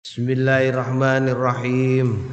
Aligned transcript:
Bismillahirrahmanirrahim. 0.00 2.24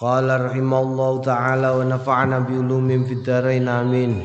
Qala 0.00 0.48
rahimallahu 0.48 1.20
taala 1.20 1.76
wa 1.76 1.84
nafa'ana 1.84 2.48
bi 2.48 2.56
ulumin 2.56 3.04
fid 3.04 3.20
dharain 3.20 3.68
amin. 3.68 4.24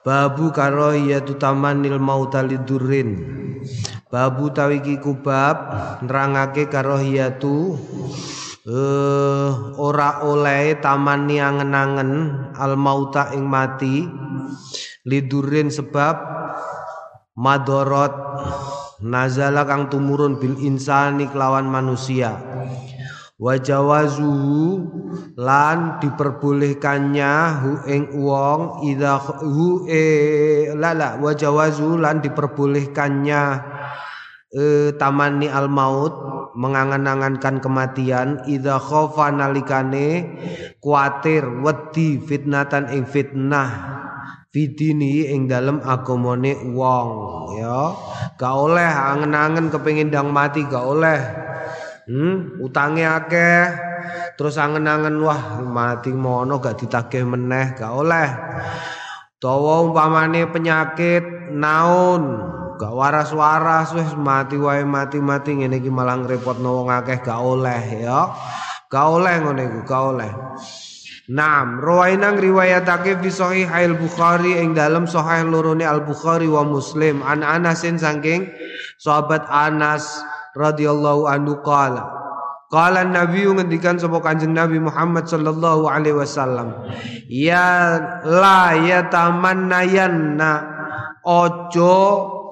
Babu 0.00 0.48
karahiyatu 0.48 1.36
tamanil 1.36 2.00
mauta 2.00 2.40
lidurrin. 2.40 3.20
Babu 4.08 4.48
tawiki 4.48 4.96
kubab 4.96 5.76
nerangake 6.00 6.72
karahiyatu 6.72 7.76
eh 8.64 9.52
ora 9.76 10.24
oleh 10.24 10.80
taman 10.80 11.28
angen-angen 11.28 12.32
al 12.56 12.80
mauta 12.80 13.28
ing 13.36 13.44
mati 13.44 14.08
lidurin 15.04 15.68
sebab 15.68 16.16
madorot. 17.38 18.12
Nazala 19.00 19.64
kang 19.64 19.88
tumurun 19.88 20.36
bil 20.36 20.60
insani 20.60 21.24
kelawan 21.32 21.64
manusia. 21.64 22.36
Wajawazuhu 23.40 24.84
lan 25.40 25.96
diperbolehkannya 26.04 27.32
hu 27.64 27.70
ing 27.88 28.04
wong 28.20 28.84
idza 28.84 29.16
hu 29.40 29.88
e 29.88 30.04
lala 30.76 31.16
wajawazu 31.16 31.96
lan 31.96 32.20
diperbolehkannya 32.20 33.42
e, 34.52 34.92
tamani 35.00 35.48
al 35.48 35.72
maut 35.72 36.12
mengangan-angankan 36.52 37.64
kematian 37.64 38.44
idza 38.44 38.76
khofa 38.76 39.32
nalikane 39.32 40.36
kuatir 40.84 41.46
wedi 41.64 42.20
fitnatan 42.20 42.92
ing 42.92 43.08
fitnah 43.08 43.70
fidini 44.50 45.30
ing 45.30 45.46
dalem 45.46 45.78
agamane 45.80 46.58
wong 46.74 47.08
ya. 47.58 47.94
Gak 48.36 48.54
oleh 48.54 48.90
angen-angen 48.90 49.70
kepengin 49.70 50.10
ndang 50.10 50.34
mati 50.34 50.66
gak 50.66 50.84
oleh. 50.84 51.18
Hmm 52.10 52.58
utange 52.58 53.06
akeh. 53.06 53.64
Terus 54.34 54.58
angen-angen 54.58 55.22
wah 55.22 55.62
mati 55.62 56.10
mono 56.10 56.58
gak 56.58 56.82
ditagih 56.82 57.22
meneh 57.22 57.78
gak 57.78 57.94
oleh. 57.94 58.28
Dawa 59.40 59.86
umpamane 59.86 60.50
penyakit 60.50 61.54
naun. 61.54 62.50
Gak 62.80 62.96
waras-waras 62.96 63.92
wis 63.94 64.12
mati 64.18 64.58
wae 64.58 64.82
mati-mati. 64.82 65.62
Ngene 65.62 65.78
iki 65.78 65.92
malah 65.92 66.18
ngrepotno 66.18 66.82
wong 66.82 66.88
akeh 66.90 67.22
gak 67.22 67.38
oleh 67.38 68.02
ya. 68.02 68.34
Gak 68.90 69.06
oleh 69.06 69.34
ngene 69.38 69.62
iku 69.70 69.80
gak 69.86 70.02
oleh 70.16 70.30
Naam, 71.30 71.78
rawainang 71.78 72.42
riwayatake 72.42 73.22
fi 73.22 73.30
sahih 73.30 73.70
al 73.70 73.94
Bukhari 73.94 74.58
ing 74.58 74.74
dalam 74.74 75.06
sahih 75.06 75.46
lorone 75.46 75.86
Al 75.86 76.02
Bukhari 76.02 76.50
wa 76.50 76.66
Muslim. 76.66 77.22
An 77.22 77.46
Anasin 77.46 78.02
saking 78.02 78.50
sahabat 78.98 79.46
Anas 79.46 80.10
radhiyallahu 80.58 81.30
anhu 81.30 81.62
qala. 81.62 82.02
Qala 82.66 83.06
Nabi 83.06 83.46
ngendikan 83.46 84.02
sapa 84.02 84.18
Kanjeng 84.18 84.58
Nabi 84.58 84.82
Muhammad 84.82 85.30
sallallahu 85.30 85.90
alaihi 85.90 86.18
wasallam 86.18 86.86
ya 87.26 87.98
la 88.22 88.78
yatamannayanna 88.78 90.50
ojo 91.26 91.98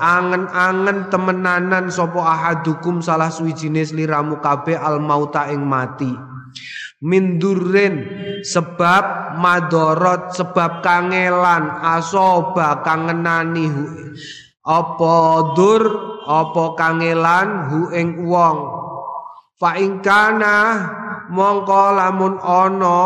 angen-angen 0.03 1.07
temenanan 1.07 1.87
sapa 1.87 2.19
ahadukum 2.19 2.99
salah 2.99 3.31
suwijine 3.31 3.87
sliramu 3.87 4.43
kabeh 4.43 4.75
al 4.75 4.99
mauta 4.99 5.51
ing 5.55 5.63
mati 5.63 6.28
mindurin 6.99 7.95
sebab 8.43 9.37
madorot 9.39 10.35
sebab 10.35 10.83
kangelan 10.83 11.71
asoba 11.83 12.83
kangenani 12.83 13.67
hu 13.71 13.85
apa 14.67 15.17
dur 15.55 15.83
apa 16.29 16.65
kangelan 16.77 17.49
hu 17.73 17.79
ing 17.95 18.29
wong. 18.29 18.59
Fa 19.59 19.75
ingkana 19.75 20.57
mongko 21.33 21.85
lamun 21.99 22.39
ana 22.39 23.01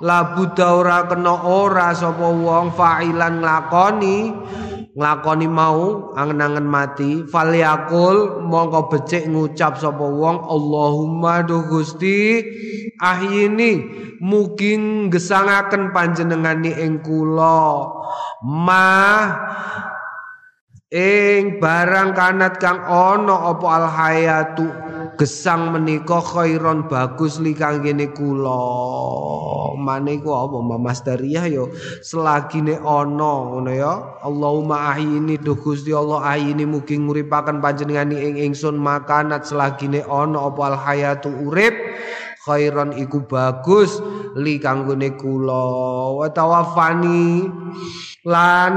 labu 0.00 0.48
ora 0.60 1.04
kena 1.08 1.34
ora 1.44 1.92
sapa 1.92 2.28
wong 2.28 2.72
fa'ilan 2.74 3.40
nglakoni 3.40 4.18
nglakoni 4.96 5.46
mau 5.46 6.10
angen-angen 6.18 6.66
mati. 6.66 7.10
Falyakul 7.28 8.42
mongko 8.46 8.90
becik 8.90 9.30
ngucap 9.30 9.78
sapa 9.78 10.02
wong 10.02 10.42
Allahumma 10.42 11.46
duh 11.46 11.66
Gusti 11.70 12.42
ahyini 12.98 13.86
mugi 14.18 14.76
gesangaken 15.08 15.94
panjenengani 15.94 16.74
ing 16.74 17.00
kula. 17.04 17.86
Ma 18.42 19.30
ing 20.90 21.62
barang 21.62 22.10
kanat 22.18 22.58
kang 22.58 22.82
ana 22.82 23.54
apa 23.54 23.66
al 23.70 23.86
hayatu 23.86 24.89
gesang 25.20 25.76
menika 25.76 26.16
khairon 26.16 26.88
bagus 26.88 27.36
li 27.36 27.52
kanggene 27.52 28.08
kula. 28.16 28.56
Mane 29.76 30.16
iku 30.16 30.32
apa? 30.32 30.56
Mas 30.80 31.04
Dariyah 31.04 31.44
yo 31.44 31.68
selagine 32.00 32.80
ana 32.80 33.32
ngono 33.44 33.68
ya. 33.68 34.16
Allahumma 34.24 34.96
ahyini 34.96 35.36
duh 35.36 35.60
Gusti 35.60 35.92
Allah 35.92 36.24
ahyini 36.24 36.64
mugi 36.64 36.96
nguripaken 36.96 37.60
panjenengani 37.60 38.16
ing 38.16 38.34
ingsun 38.48 38.80
makanat 38.80 39.44
selagine 39.44 40.00
ana 40.08 40.48
apa 40.48 40.60
al 40.72 40.76
hayatu 40.80 41.28
urip 41.44 41.76
khairon 42.46 42.96
iku 42.96 43.24
bagus 43.26 44.00
li 44.36 44.56
kanggone 44.60 45.16
kula. 45.16 45.66
Wa 46.20 46.28
tawaffani 46.32 47.44
lan 48.24 48.72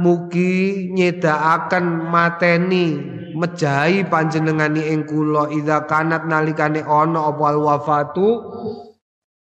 mugi 0.00 0.90
nyedakaken 0.94 2.10
mateni 2.10 2.86
mejahi 3.34 4.06
panjenengani 4.06 4.94
ing 4.94 5.06
kula. 5.06 5.50
Idza 5.50 5.86
kanat 5.90 6.26
nalikane 6.26 6.82
ana 6.82 7.30
apa 7.30 7.54
wafatu 7.58 8.28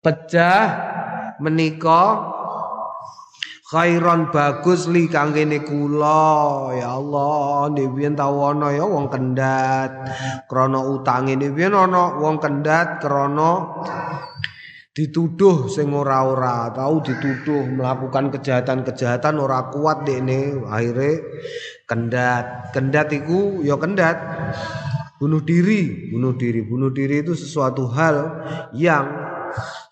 pecah 0.03 0.67
menika 1.39 2.32
khairon 3.73 4.29
bagus 4.29 4.85
li 4.93 5.09
kanggene 5.09 5.65
kula. 5.65 6.77
Ya 6.77 7.01
Allah 7.01 7.73
ndhewen 7.73 8.13
tau 8.13 8.53
ana 8.53 8.69
ya 8.77 8.85
wong 8.85 9.09
kendat. 9.09 10.13
Krana 10.45 10.81
utange 10.85 11.41
ndhewen 11.41 11.73
ana 11.73 12.21
wong 12.21 12.37
kendat 12.37 13.01
krana 13.01 13.81
dituduh 14.93 15.73
sing 15.73 15.89
ora-ora 15.97 16.69
tahu 16.69 17.01
dituduh 17.01 17.65
melakukan 17.65 18.29
kejahatan-kejahatan 18.29 19.41
ora 19.41 19.73
kuat 19.73 20.05
dekne 20.05 20.69
akhirnya 20.69 21.25
kendat. 21.89 22.77
Kendat 22.77 23.09
iku 23.17 23.65
ya 23.65 23.81
kendat. 23.81 24.21
Bunuh 25.17 25.41
diri 25.41 26.13
bunuh 26.13 26.37
diri. 26.37 26.61
Bunuh 26.61 26.93
diri 26.93 27.25
itu 27.25 27.33
sesuatu 27.33 27.89
hal 27.89 28.45
yang 28.77 29.09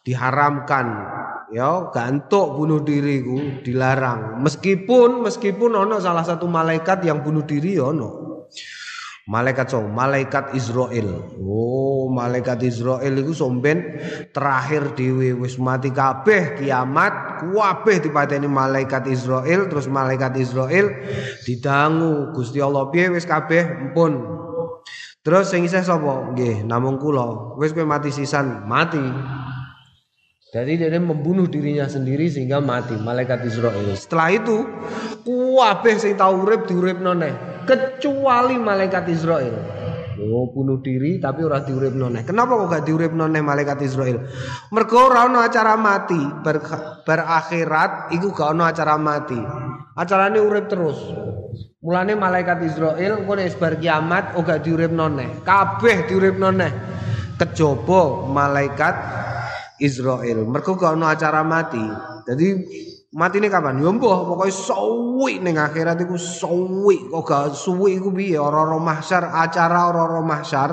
diharamkan 0.05 1.20
ya 1.51 1.91
gantuk 1.91 2.57
bunuh 2.59 2.81
diri 2.83 3.23
ku 3.23 3.63
dilarang 3.67 4.39
meskipun 4.43 5.23
meskipun 5.27 5.75
ono 5.75 5.99
salah 5.99 6.23
satu 6.23 6.47
malaikat 6.47 7.03
yang 7.07 7.21
bunuh 7.21 7.43
diri 7.43 7.79
ya 7.79 7.91
ono 7.91 8.31
Malaikat 9.31 9.71
so, 9.71 9.79
malaikat 9.87 10.59
Israel. 10.59 11.23
Oh, 11.39 12.11
malaikat 12.11 12.67
Israel 12.67 13.15
itu 13.15 13.31
somben 13.31 14.01
terakhir 14.35 14.99
di 14.99 15.07
wis 15.39 15.55
mati 15.55 15.95
kabeh 15.95 16.59
kiamat, 16.59 17.39
kabeh 17.39 18.03
dipateni 18.03 18.51
malaikat 18.51 19.07
Israel, 19.07 19.71
terus 19.71 19.87
malaikat 19.87 20.35
Israel 20.35 20.91
didangu 21.47 22.35
Gusti 22.35 22.59
Allah 22.59 22.91
piye 22.91 23.07
wis 23.07 23.23
kabeh 23.23 23.93
empun. 23.93 24.19
Terus 25.23 25.53
sing 25.55 25.63
isih 25.63 25.87
sapa? 25.87 26.35
Nggih, 26.35 26.67
namung 26.67 26.99
kula. 26.99 27.55
Wis 27.55 27.71
kowe 27.71 27.87
mati 27.87 28.11
sisan, 28.11 28.67
mati. 28.67 29.05
Jadi 30.51 30.83
dia 30.83 30.99
membunuh 30.99 31.47
dirinya 31.47 31.87
sendiri 31.87 32.27
sehingga 32.27 32.59
mati 32.59 32.99
malaikat 32.99 33.47
Israel. 33.47 33.87
Setelah 33.95 34.35
itu, 34.35 34.67
kabeh 35.23 35.95
sing 35.95 36.19
tau 36.19 36.43
urip 36.43 36.67
diuripno 36.67 37.15
neh 37.15 37.31
kecuali 37.71 38.59
malaikat 38.59 39.07
Israel. 39.15 39.55
Oh, 40.21 40.51
bunuh 40.51 40.83
diri 40.83 41.23
tapi 41.23 41.47
ora 41.47 41.63
diuripno 41.63 42.11
neh. 42.11 42.27
Kenapa 42.27 42.59
kok 42.59 42.67
gak 42.67 42.83
diuripno 42.83 43.31
neh 43.31 43.39
malaikat 43.39 43.79
Israel? 43.87 44.27
Mergo 44.75 45.07
ora 45.07 45.31
acara 45.39 45.79
mati, 45.79 46.19
ber, 46.19 46.59
berakhirat 47.07 48.11
iku 48.19 48.35
gak 48.35 48.51
ono 48.51 48.67
acara 48.67 48.99
mati. 48.99 49.39
Acarane 49.95 50.43
urip 50.43 50.67
terus. 50.67 50.99
Mulane 51.79 52.19
malaikat 52.19 52.59
Israel 52.67 53.23
engko 53.23 53.39
nek 53.39 53.55
bar 53.55 53.79
kiamat 53.79 54.35
ora 54.35 54.59
diuripno 54.59 55.07
neh. 55.15 55.47
Kabeh 55.47 56.11
diuripno 56.11 56.51
neh. 56.51 56.73
Kejaba 57.39 58.29
malaikat 58.29 58.95
Israel. 59.81 60.45
Mergo 60.45 60.77
gak 60.77 60.95
ono 60.95 61.09
acara 61.09 61.41
mati. 61.43 61.83
Jadi 62.29 62.49
Mati 63.11 63.43
ini 63.43 63.51
kapan? 63.51 63.83
Ya 63.83 63.91
mbah 63.91 64.23
pokoke 64.23 64.55
suwi 64.55 65.43
ning 65.43 65.59
akhirat 65.59 65.99
iku 65.99 66.15
suwi 66.15 67.11
kok 67.11 67.27
gak 67.27 67.59
suwi 67.59 67.99
iku 67.99 68.15
piye 68.15 68.39
ora-ora 68.39 68.79
mahsyar 68.79 69.35
acara 69.35 69.91
ora-ora 69.91 70.23
mahsyar 70.23 70.71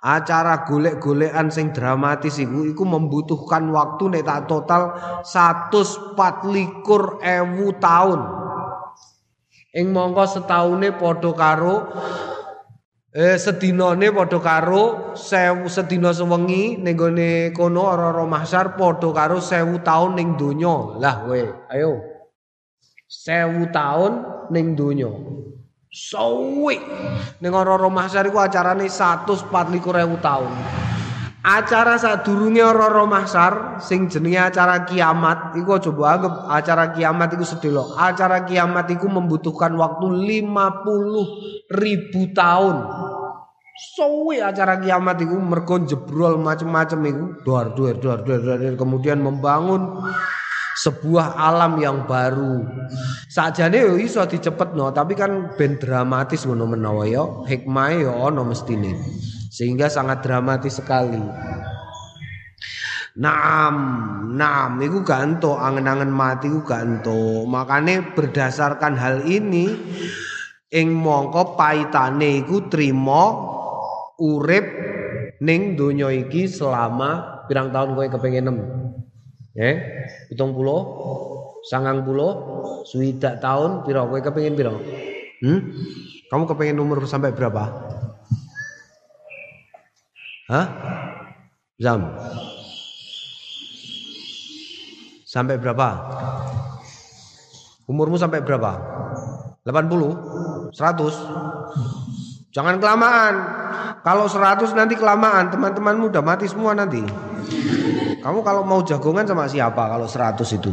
acara 0.00 0.64
golek-golekan 0.64 1.52
sing 1.52 1.76
dramatis 1.76 2.40
iku 2.40 2.64
iku 2.64 2.80
membutuhkan 2.80 3.68
waktu 3.76 4.08
nek 4.08 4.24
tak 4.24 4.48
total 4.48 4.96
124 5.20 6.16
ewu 7.20 7.66
tahun 7.76 8.20
ing 9.76 9.92
mongko 9.92 10.24
setaune 10.32 10.96
padha 10.96 11.30
karo 11.36 11.92
Eh 13.16 13.40
sedinane 13.40 14.12
padha 14.12 14.36
karo 14.44 15.16
sewu 15.16 15.72
sedina 15.72 16.12
sewengi 16.12 16.76
ning 16.76 17.00
gone 17.00 17.48
kono 17.56 17.88
ora-ora 17.88 18.28
mahsyar 18.28 18.76
padha 18.76 19.08
karo 19.08 19.40
sewu 19.40 19.80
taun 19.80 20.20
ning 20.20 20.36
donya. 20.36 21.00
Lah 21.00 21.24
kowe, 21.24 21.40
ayo. 21.72 21.96
Sewu 23.08 23.72
taun 23.72 24.20
ning 24.52 24.76
donya. 24.76 25.08
Suwi. 25.88 26.76
Ning 27.40 27.52
ora-ora 27.56 27.88
mahsyar 27.88 28.28
iku 28.28 28.36
acarane 28.36 28.84
124.000 28.84 29.48
taun. 30.20 30.52
Acara 31.46 31.94
sadurunge 31.94 32.58
ora-ora 32.58 33.06
mahsyar 33.06 33.78
sing 33.78 34.10
jenenge 34.10 34.50
acara 34.50 34.82
kiamat 34.82 35.54
iku 35.54 35.78
aja 35.78 35.94
anggap 35.94 36.34
acara 36.50 36.90
kiamat 36.90 37.38
iku 37.38 37.46
sedelo. 37.46 37.94
Acara 37.94 38.42
kiamat 38.42 38.90
iku 38.90 39.06
membutuhkan 39.06 39.78
waktu 39.78 40.10
50 40.50 41.70
ribu 41.70 42.34
tahun. 42.34 42.76
Suwi 43.94 44.42
acara 44.42 44.82
kiamat 44.82 45.22
iku 45.22 45.38
mergo 45.38 45.78
jebrol 45.86 46.34
macem-macem 46.42 46.98
iku 47.14 47.24
dor 47.46 47.78
dor 47.78 47.94
dor 48.02 48.26
dor 48.26 48.42
dor 48.42 48.74
kemudian 48.74 49.22
membangun 49.22 50.02
sebuah 50.82 51.38
alam 51.38 51.78
yang 51.78 52.10
baru. 52.10 52.66
Sakjane 53.30 53.86
yo 53.86 53.94
iso 53.94 54.26
dicepetno, 54.26 54.90
tapi 54.90 55.14
kan 55.14 55.54
ben 55.54 55.78
dramatis 55.78 56.42
ngono 56.42 56.66
menawa 56.66 57.06
ya. 57.06 57.22
Hikmahe 57.46 58.02
yo 58.02 58.12
ana 58.18 58.42
mestine. 58.42 58.98
Sehingga 59.56 59.88
sangat 59.88 60.20
dramatis 60.20 60.76
sekali. 60.76 61.16
Naam, 63.16 63.76
naam, 64.36 64.76
itu 64.84 65.00
ganto, 65.00 65.56
angen-angen 65.56 66.12
mati 66.12 66.52
itu 66.52 66.60
ganto. 66.60 67.48
Makanya 67.48 68.12
berdasarkan 68.12 68.92
hal 69.00 69.24
ini, 69.24 69.72
ing 70.68 70.92
mongko 70.92 71.56
paitane 71.56 72.44
iku 72.44 72.68
trimo 72.68 73.24
urip 74.20 74.68
ning 75.40 75.72
donya 75.80 76.12
iki 76.12 76.44
selama 76.44 77.44
pirang 77.48 77.72
tahun 77.72 77.96
kowe 77.96 78.04
kepengin 78.12 78.52
nem. 78.52 78.58
Eh, 79.56 79.76
70, 80.36 80.36
90, 81.64 82.84
swidak 82.84 83.40
tahun 83.40 83.88
pira 83.88 84.04
kowe 84.04 84.20
kepengin 84.20 84.52
pira? 84.52 84.76
Hmm? 85.40 85.72
Kamu 86.28 86.44
kepengin 86.44 86.76
umur 86.76 87.00
sampai 87.08 87.32
berapa? 87.32 87.64
Hah? 90.46 90.66
Zam. 91.82 92.06
Sampai 95.26 95.58
berapa? 95.58 95.88
Umurmu 97.90 98.14
sampai 98.14 98.46
berapa? 98.46 98.78
80? 99.66 100.70
100? 100.70 102.54
Jangan 102.54 102.78
kelamaan. 102.78 103.34
Kalau 104.06 104.30
100 104.30 104.70
nanti 104.78 104.94
kelamaan, 104.94 105.50
teman-temanmu 105.50 106.14
udah 106.14 106.22
mati 106.22 106.46
semua 106.46 106.78
nanti. 106.78 107.02
Kamu 108.22 108.46
kalau 108.46 108.62
mau 108.62 108.86
jagongan 108.86 109.26
sama 109.26 109.50
siapa 109.50 109.82
kalau 109.90 110.06
100 110.06 110.38
itu? 110.54 110.70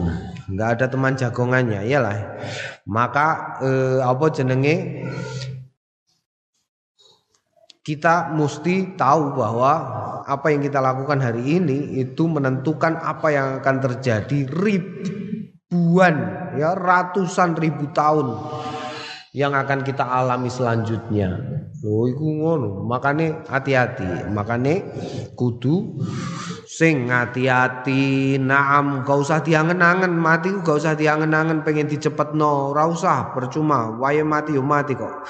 Enggak 0.53 0.69
ada 0.77 0.85
teman 0.85 1.17
jagongannya, 1.17 1.81
iyalah. 1.81 2.37
Maka 2.85 3.57
eh, 3.65 3.99
apa 4.05 4.25
jenenge 4.29 5.05
kita 7.83 8.31
mesti 8.31 8.95
tahu 8.95 9.35
bahwa 9.35 9.71
apa 10.23 10.55
yang 10.55 10.63
kita 10.63 10.79
lakukan 10.79 11.19
hari 11.19 11.59
ini 11.59 11.99
itu 11.99 12.31
menentukan 12.31 12.95
apa 12.95 13.27
yang 13.27 13.47
akan 13.59 13.75
terjadi 13.83 14.47
ribuan 14.55 16.15
ya 16.55 16.79
ratusan 16.79 17.59
ribu 17.59 17.91
tahun 17.91 18.39
yang 19.35 19.51
akan 19.51 19.83
kita 19.83 20.05
alami 20.05 20.47
selanjutnya. 20.47 21.41
Loh 21.83 22.07
iku 22.07 22.23
ngono, 22.39 22.87
makane 22.87 23.43
hati-hati, 23.49 24.31
makane 24.31 24.87
kudu 25.35 25.99
sing 26.69 27.11
hati-hati. 27.11 28.37
Naam, 28.39 29.03
gak 29.03 29.19
usah 29.27 29.43
diangen-angen, 29.43 30.15
mati 30.15 30.53
gak 30.63 30.79
usah 30.79 30.95
diangen-angen 30.95 31.65
pengen 31.67 31.91
dicepetno, 31.91 32.71
ora 32.71 32.87
usah, 32.87 33.35
percuma, 33.35 33.91
wae 33.99 34.23
mati 34.23 34.55
yo 34.55 34.63
mati 34.63 34.95
kok. 34.95 35.27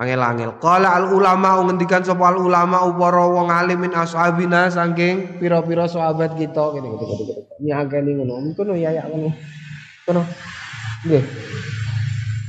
Angel-angel. 0.00 0.56
Qala 0.56 0.96
al 0.96 1.12
ulama 1.12 1.60
ngendikan 1.60 2.00
sapa 2.00 2.32
al 2.32 2.40
ulama 2.40 2.88
upara 2.88 3.20
wong 3.28 3.52
alim 3.52 3.84
min 3.84 3.92
ashabina 3.92 4.72
saking 4.72 5.36
pira-pira 5.36 5.84
sahabat 5.84 6.40
kita 6.40 6.72
ngene 6.72 6.88
gitu 6.96 7.04
gitu. 7.20 7.32
Nyagani 7.60 8.16
ngono. 8.16 8.40
Kono 8.56 8.72
ya 8.72 8.96
ya 8.96 9.04
ngono. 9.04 9.28
Kono. 10.08 10.24
Nggih. 11.04 11.24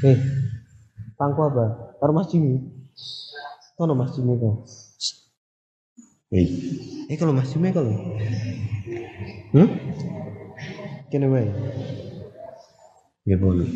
Eh. 0.08 0.18
Pangku 1.20 1.44
apa? 1.44 1.92
Karo 2.00 2.12
Mas 2.16 2.32
Jimmy. 2.32 2.56
Kono 3.76 4.00
Mas 4.00 4.16
Jimmy 4.16 4.40
kok. 4.40 4.56
Eh. 6.32 6.48
Eh 7.12 7.16
kalau 7.20 7.36
Mas 7.36 7.52
Jimmy 7.52 7.76
kalau. 7.76 7.92
Hmm? 9.52 9.68
Kene 11.12 11.28
wae. 11.28 11.52
Nggih 13.28 13.40
boleh. 13.44 13.68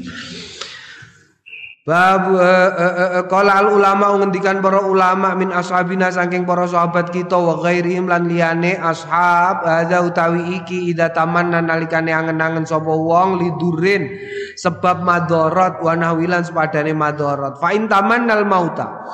Bab 1.86 2.34
qala 3.30 3.62
al 3.62 3.78
ulama 3.78 4.18
ngendikan 4.18 4.58
para 4.58 4.82
ulama 4.82 5.38
min 5.38 5.54
ashabina 5.54 6.10
saking 6.10 6.42
para 6.42 6.66
sahabat 6.66 7.14
kita 7.14 7.38
wa 7.38 7.62
ghairihim 7.62 8.10
lan 8.10 8.26
liyane 8.26 8.74
ashab 8.74 9.62
hadza 9.62 10.02
utawi 10.02 10.58
iki 10.58 10.90
ida 10.90 11.14
tamanna 11.14 11.62
nalikane 11.62 12.10
angen-angen 12.10 12.66
sapa 12.66 12.90
wong 12.90 13.38
lidurin 13.38 14.18
sebab 14.58 15.06
madarat 15.06 15.78
wa 15.78 15.94
nahwilan 15.94 16.42
sepadane 16.42 16.90
madarat 16.98 17.62
fa 17.62 17.70
in 17.78 17.86
tamannal 17.86 18.42
mauta. 18.50 19.06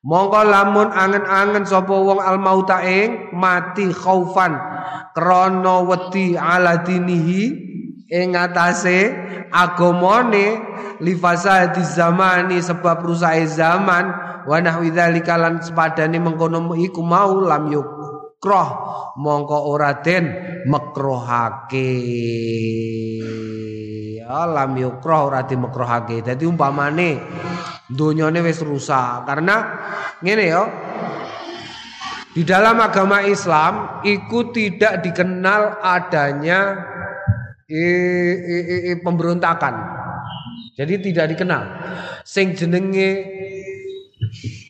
Mongko 0.00 0.48
lamun 0.48 0.96
angen-angen 0.96 1.68
sapa 1.68 1.92
wong 1.92 2.24
al 2.24 2.40
mauta 2.40 2.80
ing 2.88 3.36
mati 3.36 3.92
khaufan 3.92 4.56
krana 5.12 5.84
wedi 5.84 6.40
ala 6.40 6.80
dinihi 6.80 7.73
ing 8.10 8.36
atase 8.36 9.12
agamane 9.48 10.60
lifasadi 11.00 11.82
zamani 11.84 12.60
sebab 12.60 13.04
rusae 13.04 13.48
zaman 13.48 14.04
wa 14.44 14.56
nahwi 14.60 14.92
dzalika 14.92 15.40
lan 15.40 15.60
sepadane 15.64 16.20
mengkono 16.20 16.76
iku 16.76 17.00
mau 17.00 17.40
lam 17.40 17.72
yukroh 17.72 18.68
mongko 19.16 19.58
ora 19.72 20.04
den 20.04 20.24
makrohake 20.68 21.90
ya 24.20 24.44
lam 24.48 24.76
yukroh 24.76 25.32
ora 25.32 25.44
dimekrohake 25.44 26.20
dadi 26.20 26.44
umpamane 26.44 27.10
donyane 27.90 28.40
wis 28.40 28.60
rusak. 28.64 29.28
Karena 29.28 29.56
ngene 30.24 30.44
ya 30.44 30.62
di 32.34 32.42
dalam 32.42 32.82
agama 32.82 33.22
Islam 33.22 34.02
itu 34.02 34.50
tidak 34.50 35.06
dikenal 35.06 35.78
adanya 35.78 36.92
i, 37.68 37.84
i, 38.36 38.56
i, 38.90 38.92
pemberontakan. 39.00 39.74
Jadi 40.74 40.94
tidak 41.10 41.36
dikenal. 41.36 41.62
Sing 42.26 42.52
jenenge 42.58 43.24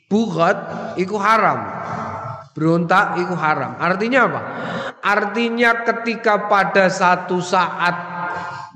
bugat 0.07 0.57
iku 1.01 1.17
haram. 1.19 1.65
Berontak 2.55 3.19
iku 3.19 3.35
haram. 3.35 3.75
Artinya 3.83 4.21
apa? 4.31 4.41
Artinya 5.03 5.83
ketika 5.83 6.47
pada 6.47 6.87
satu 6.87 7.43
saat 7.43 8.15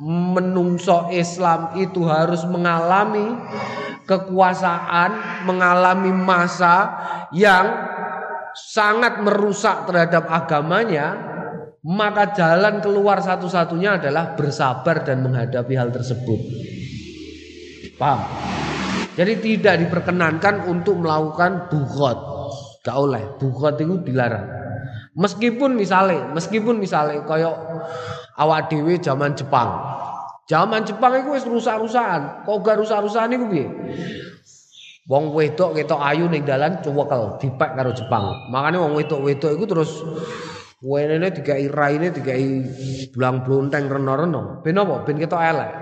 menungso 0.02 1.10
Islam 1.14 1.74
itu 1.78 2.02
harus 2.06 2.42
mengalami 2.46 3.38
kekuasaan, 4.06 5.44
mengalami 5.46 6.10
masa 6.10 6.96
yang 7.30 7.66
sangat 8.54 9.22
merusak 9.22 9.86
terhadap 9.86 10.26
agamanya, 10.26 11.37
maka 11.86 12.34
jalan 12.34 12.82
keluar 12.82 13.22
satu-satunya 13.22 14.02
adalah 14.02 14.34
bersabar 14.34 15.06
dan 15.06 15.22
menghadapi 15.22 15.74
hal 15.78 15.94
tersebut. 15.94 16.40
Paham? 17.94 18.26
Jadi 19.18 19.34
tidak 19.42 19.74
diperkenankan 19.86 20.70
untuk 20.70 21.02
melakukan 21.02 21.66
bukhot. 21.70 22.18
Gak 22.86 22.96
oleh. 22.98 23.22
Bukhot 23.38 23.78
itu 23.82 23.98
dilarang. 24.06 24.46
Meskipun 25.18 25.74
misalnya, 25.74 26.30
meskipun 26.30 26.78
misalnya 26.78 27.26
koyok 27.26 27.56
awak 28.38 28.70
dewi 28.70 29.02
zaman 29.02 29.34
Jepang. 29.34 29.74
Zaman 30.46 30.86
Jepang 30.86 31.18
itu 31.18 31.34
wis 31.34 31.42
rusak-rusakan. 31.42 32.46
Kok 32.46 32.56
gak 32.62 32.78
rusak-rusakan 32.78 33.34
itu 33.34 33.46
piye? 33.50 33.66
Wong 35.10 35.32
wedok 35.34 35.72
ketok 35.74 35.98
ayu 36.04 36.28
ning 36.28 36.44
dalan 36.44 36.78
cuwekel 36.84 37.40
dipek 37.42 37.74
karo 37.74 37.90
Jepang. 37.96 38.28
Makanya 38.52 38.84
wong 38.84 38.92
wedok-wedok 38.92 39.56
itu 39.56 39.64
terus 39.64 39.90
wenene 40.78 41.34
dikai 41.34 41.66
raine 41.66 42.14
dikai 42.14 42.42
blang-blonteng 43.10 43.90
reno-reno. 43.90 44.62
Ben 44.62 44.78
apa? 44.78 45.02
Ben 45.02 45.18
ketok 45.18 45.42
elek. 45.42 45.72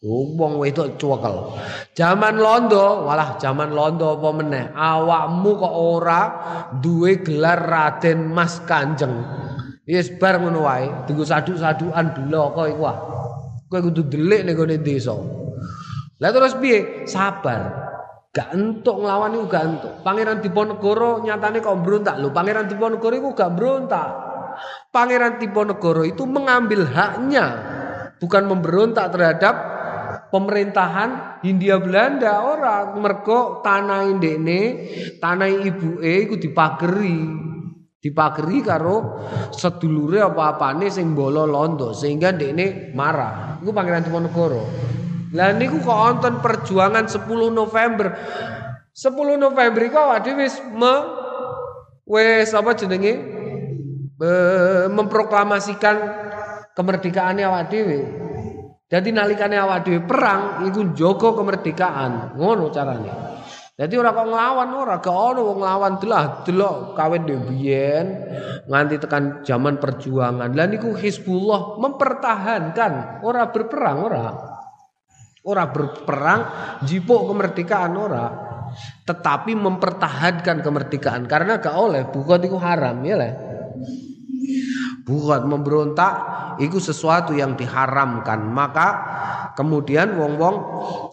Wong 0.00 0.56
wedok 0.56 0.96
cuwekel. 0.96 1.60
Zaman 1.92 2.40
londo, 2.40 3.04
walah 3.04 3.36
zaman 3.36 3.76
londo 3.76 4.16
apa 4.16 4.28
meneh? 4.32 4.64
Awakmu 4.72 5.50
kok 5.60 5.74
ora 5.76 6.22
duwe 6.80 7.20
gelar 7.20 7.60
Raden 7.60 8.32
Mas 8.32 8.64
Kanjeng. 8.64 9.12
Yes 9.84 10.08
bar 10.16 10.40
ngono 10.40 10.64
wae, 10.64 10.88
dienggo 11.04 11.26
saduk-sadukan 11.28 12.16
bloko 12.16 12.64
iku 12.64 12.82
ah. 12.88 12.98
Kowe 13.68 13.80
kudu 13.84 14.08
delik 14.08 14.48
ning 14.48 14.56
gone 14.56 14.80
desa. 14.80 15.12
Lah 16.20 16.30
terus 16.32 16.56
piye? 16.56 17.04
Sabar. 17.04 17.89
Gak 18.30 18.54
entuk 18.54 19.02
nglawan 19.02 19.34
iku 19.34 19.44
gak 19.50 19.64
entuk. 19.66 19.92
Pangeran 20.06 20.38
Diponegoro 20.38 21.18
nyatane 21.26 21.58
kok 21.58 21.82
berontak 21.82 22.22
lho. 22.22 22.30
Pangeran 22.30 22.70
Diponegoro 22.70 23.14
iku 23.18 23.30
gak 23.34 23.52
berontak. 23.58 24.10
Pangeran 24.94 25.42
Diponegoro 25.42 26.06
itu 26.06 26.22
mengambil 26.30 26.86
haknya 26.86 27.46
bukan 28.22 28.46
memberontak 28.46 29.10
terhadap 29.10 29.54
pemerintahan 30.30 31.42
Hindia 31.42 31.82
Belanda 31.82 32.46
orang 32.46 33.02
mergo 33.02 33.64
tanah 33.66 34.06
indekne 34.06 34.86
tanah 35.18 35.50
ibuke 35.50 36.14
iku 36.28 36.38
dipageri 36.38 37.18
dipageri 37.98 38.58
karo 38.62 38.96
sedulure 39.50 40.22
apa-apane 40.22 40.86
sing 40.92 41.18
bolo 41.18 41.44
londo 41.48 41.90
sehingga 41.90 42.30
ndekne 42.30 42.94
marah 42.94 43.58
iku 43.58 43.74
Pangeran 43.74 44.06
Diponegoro 44.06 44.62
lah 45.30 45.54
niku 45.54 45.78
kok 45.78 45.94
wonten 45.94 46.34
perjuangan 46.42 47.06
10 47.06 47.22
November. 47.54 48.18
10 48.90 49.14
November 49.38 49.80
iku 49.86 49.96
awake 49.96 50.22
dhewe 50.26 50.42
wis 50.42 50.58
me 50.74 50.94
wis 52.06 52.50
apa 52.50 52.74
jenenge? 52.74 53.14
Memproklamasikan 54.90 55.96
kemerdekaannya 56.74 57.44
awak 57.46 57.70
dhewe. 57.70 58.00
Jadi 58.90 59.14
nalikane 59.14 59.54
awak 59.54 59.86
dhewe 59.86 60.02
perang 60.02 60.66
iku 60.66 60.82
njogo 60.82 61.38
kemerdekaan. 61.38 62.34
Ngono 62.34 62.74
carane. 62.74 63.30
Jadi 63.80 63.96
ora 63.96 64.12
kok 64.12 64.28
nglawan 64.28 64.76
ora, 64.76 65.00
gak 65.00 65.08
ono 65.08 65.40
wong 65.40 65.58
nglawan 65.64 65.96
delah 66.04 66.44
delok 66.44 66.92
kawin 66.92 67.24
biyen 67.24 68.28
nganti 68.68 69.00
tekan 69.00 69.40
zaman 69.40 69.80
perjuangan. 69.80 70.52
Lah 70.52 70.68
niku 70.68 70.92
Hizbullah 70.92 71.80
mempertahankan, 71.80 73.24
ora 73.24 73.48
berperang 73.48 73.98
ora. 74.04 74.24
Ora 75.40 75.72
berperang 75.72 76.40
jipuk 76.84 77.32
kemerdekaan 77.32 77.96
ora. 77.96 78.26
Tetapi 79.08 79.56
mempertahankan 79.56 80.60
kemerdekaan 80.60 81.24
karena 81.26 81.58
gak 81.58 81.74
oleh 81.74 82.04
bukan 82.06 82.44
itu 82.44 82.60
haram 82.60 83.00
ya 83.02 83.16
lah. 83.16 83.32
Bukan 85.02 85.48
memberontak 85.48 86.12
itu 86.60 86.76
sesuatu 86.76 87.32
yang 87.32 87.56
diharamkan. 87.56 88.46
Maka 88.52 88.88
kemudian 89.56 90.14
wong-wong 90.14 90.56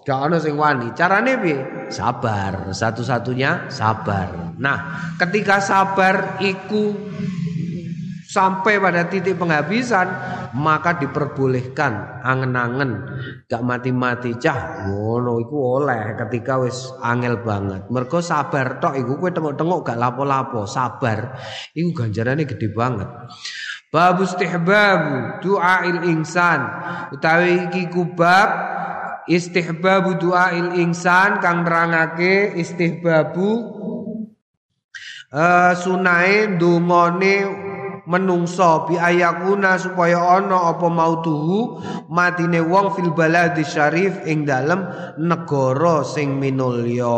gak 0.04 0.20
ono 0.28 0.38
sing 0.44 0.60
wani. 0.60 0.92
Carane 0.92 1.40
piye? 1.40 1.88
Sabar. 1.88 2.68
Satu-satunya 2.76 3.72
sabar. 3.72 4.60
Nah, 4.60 4.78
ketika 5.16 5.64
sabar 5.64 6.38
iku 6.44 6.94
sampai 8.28 8.76
pada 8.84 9.08
titik 9.08 9.40
penghabisan 9.40 10.08
maka 10.60 11.00
diperbolehkan 11.00 12.24
angen-angen. 12.28 13.08
Gak 13.48 13.64
mati-mati 13.64 14.36
cah 14.36 14.88
ngono 14.92 15.40
iku 15.40 15.80
oleh 15.80 16.20
ketika 16.20 16.60
wis 16.60 16.92
angel 17.00 17.40
banget. 17.40 17.88
Mergo 17.88 18.20
sabar 18.20 18.84
tok 18.84 19.00
iku 19.00 19.16
kowe 19.16 19.32
tengok-tengok 19.32 19.80
gak 19.88 20.00
lapo-lapo 20.00 20.68
sabar. 20.68 21.40
Iku 21.72 21.96
ganjarane 21.96 22.44
gede 22.44 22.68
banget. 22.76 23.08
Babu 23.88 24.28
istihbab 24.28 25.40
il 25.88 26.00
insan. 26.12 26.60
Utawi 27.16 27.72
iki 27.72 27.88
kubab 27.88 28.50
istihbab 29.32 30.20
il 30.52 30.70
insan 30.84 31.40
kang 31.40 31.64
nerangake 31.64 32.52
istihbabu 32.60 33.78
uh, 35.32 35.74
sunae 35.76 36.60
dungane 36.60 37.67
menungso 38.08 38.88
bi 38.88 38.96
ayakuna 38.96 39.76
supaya 39.76 40.40
ana 40.40 40.72
apa 40.72 40.88
mautuhu 40.88 41.84
matine 42.08 42.64
wong 42.64 42.96
fil 42.96 43.12
baladi 43.12 43.68
syarif 43.68 44.24
ing 44.24 44.48
dalem 44.48 44.88
negara 45.20 46.08
sing 46.08 46.40
minulya 46.40 47.12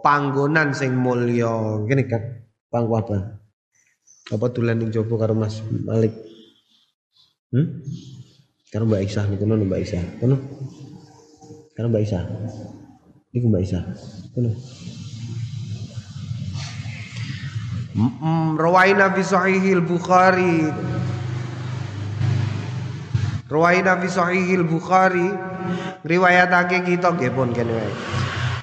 panggonan 0.00 0.72
sing 0.72 0.96
mulya. 0.96 1.84
Ngene 1.84 2.02
kan 2.08 2.22
pangku 2.72 2.96
apa? 2.96 3.16
Apa 4.32 4.46
tulen 4.48 4.80
ning 4.80 4.88
jopo 4.88 5.20
karo 5.20 5.36
Mas 5.36 5.60
Malik? 5.68 6.16
Hmm? 7.52 7.84
Karo 8.72 8.88
Mbak 8.88 9.04
Isah 9.04 9.28
niku 9.28 9.44
kono 9.44 9.60
Mbak 9.68 9.80
Isah. 9.84 10.02
Kono 10.16 10.36
karo 11.76 11.86
Mbak 11.92 12.02
Isah. 12.08 12.24
Niku 13.36 13.46
Mbak 13.52 13.62
Isah. 13.68 13.84
Kono 14.32 14.50
Rawaina 18.56 19.12
fi 19.12 19.22
sahihil 19.22 19.84
Bukhari. 19.84 20.64
Rawaina 23.52 24.00
fi 24.00 24.08
sahihil 24.08 24.64
Bukhari. 24.64 25.28
Riwayatake 26.02 26.82
kita 26.88 27.12
nggih 27.12 27.30
pun 27.36 27.52
kene 27.52 27.72
wae. 27.76 27.92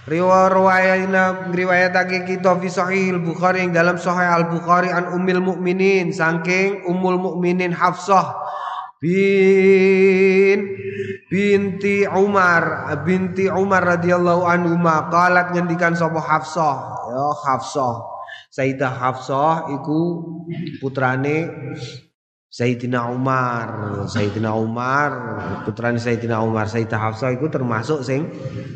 Riwayatna 0.10 1.54
riwayatake 1.54 2.26
kita 2.26 2.58
fi 2.58 2.68
sahihil 2.74 3.22
Bukhari 3.22 3.70
yang 3.70 3.78
dalam 3.78 4.02
sahih 4.02 4.26
Al 4.26 4.50
Bukhari 4.50 4.90
an 4.90 5.14
Ummul 5.14 5.46
Mukminin 5.46 6.10
saking 6.10 6.90
Ummul 6.90 7.22
Mukminin 7.22 7.70
Hafsah 7.70 8.34
bin 8.98 10.76
binti 11.30 12.04
Umar 12.10 12.90
binti 13.06 13.46
Umar 13.48 13.86
radhiyallahu 13.86 14.44
anhu 14.50 14.82
qalat 15.14 15.54
ngendikan 15.54 15.94
sapa 15.94 16.18
Hafsah. 16.18 16.76
Ya 17.14 17.28
Hafsah 17.46 18.19
Sayyidah 18.50 18.94
Hafsah 18.98 19.70
iku 19.78 20.26
putrane 20.82 21.46
Sayyidina 22.50 23.14
Umar, 23.14 23.70
Sayyidina 24.10 24.58
Umar, 24.58 25.12
putrane 25.70 26.02
Sayyidina 26.02 26.42
Umar, 26.42 26.66
Sayyidah 26.66 26.98
Hafsah 26.98 27.30
iku 27.38 27.46
termasuk 27.46 28.02
sing 28.02 28.26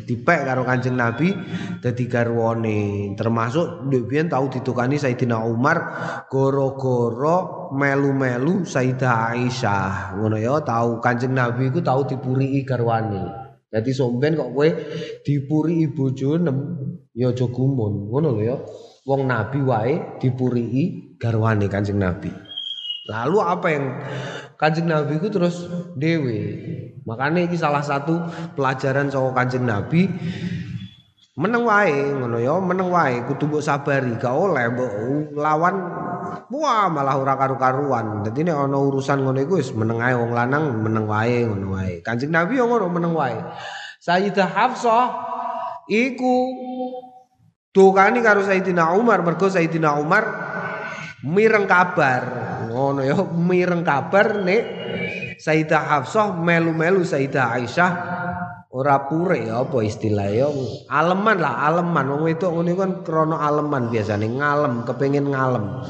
dipek 0.06 0.46
karo 0.46 0.62
Kanjeng 0.62 0.94
Nabi 0.94 1.34
dadi 1.82 2.06
garwane. 2.06 3.12
Termasuk 3.18 3.90
biyen 4.06 4.30
tau 4.30 4.46
ditukani 4.46 4.94
Sayyidina 4.94 5.42
Umar 5.42 5.78
goro-goro 6.30 7.66
melu-melu 7.74 8.62
Sayyidah 8.62 9.34
Aisyah. 9.34 10.22
Ngono 10.22 10.38
ya, 10.38 10.62
tau 10.62 11.02
Kanjeng 11.02 11.34
Nabi 11.34 11.74
iku 11.74 11.82
tau 11.82 12.06
dipuri 12.06 12.62
garwane. 12.62 13.42
Jadi 13.74 13.90
somben 13.90 14.38
kok 14.38 14.54
kowe 14.54 14.68
dipuri 15.26 15.90
bojone 15.90 16.54
ya 17.10 17.34
aja 17.34 17.46
gumun. 17.50 18.06
Ngono 18.06 18.38
lho 18.38 18.42
ya 18.46 18.56
wong 19.04 19.28
nabi 19.28 19.60
wae 19.60 19.94
dipurii 20.18 21.16
garwane 21.20 21.68
Kanjeng 21.68 22.00
Nabi. 22.00 22.32
Lalu 23.04 23.38
apa 23.44 23.66
yang 23.68 23.84
Kanjeng 24.56 24.88
Nabi 24.88 25.20
itu 25.20 25.28
terus 25.28 25.68
dewe. 25.92 26.40
Makanya 27.04 27.44
ini 27.44 27.56
salah 27.56 27.84
satu 27.84 28.16
pelajaran 28.56 29.12
cowok 29.12 29.32
Kanjeng 29.36 29.68
Nabi. 29.68 30.08
Meneng 31.34 31.66
wae 31.66 32.14
ngono 32.14 32.38
ya 32.38 32.54
meneng 32.62 32.94
wae 32.94 33.26
kudu 33.26 33.50
mbok 33.50 33.58
sabari 33.58 34.14
gak 34.22 34.30
oleh 34.30 34.70
lawan 35.34 35.74
wah 36.46 36.86
malah 36.86 37.18
ora 37.18 37.34
karu-karuan. 37.34 38.22
Dadi 38.22 38.46
nek 38.46 38.54
ana 38.54 38.78
urusan 38.78 39.20
ngono 39.20 39.42
iku 39.42 39.58
wis 39.58 39.74
meneng 39.74 39.98
ae 39.98 40.14
wong 40.14 40.30
lanang 40.32 40.80
meneng 40.80 41.04
wae 41.10 41.44
ngono 41.44 41.76
wae. 41.76 42.00
Kanjeng 42.06 42.32
Nabi 42.32 42.56
yo 42.56 42.70
ngono 42.70 42.86
meneng 42.88 43.12
wae. 43.12 43.36
Sayyidah 44.00 44.48
Hafsah 44.48 45.06
iku 45.90 46.34
Tukani 47.74 48.22
karo 48.22 48.46
Sayyidina 48.46 48.94
Umar 48.94 49.26
mergo 49.26 49.50
Sayyidina 49.50 49.98
Umar 49.98 50.22
mireng 51.26 51.66
kabar. 51.66 52.22
Ngono 52.70 53.02
ya, 53.02 53.18
mireng 53.34 53.82
kabar 53.82 54.46
nek 54.46 54.62
Sayyidah 55.42 55.82
Hafsah 55.82 56.38
melu-melu 56.38 57.02
Sayyidah 57.02 57.58
Aisyah 57.58 57.92
ora 58.70 59.06
pure 59.10 59.50
ya 59.50 59.66
apa 59.66 59.82
istilahnya 59.82 60.46
ya. 60.46 60.48
Aleman 60.86 61.42
lah 61.42 61.66
aleman. 61.66 62.14
Wong 62.14 62.22
wedok 62.30 62.62
ngene 62.62 62.72
kan 62.78 62.90
krana 63.02 63.42
aleman 63.42 63.90
biasane 63.90 64.30
ngalem 64.30 64.86
kepengin 64.86 65.26
ngalem 65.34 65.82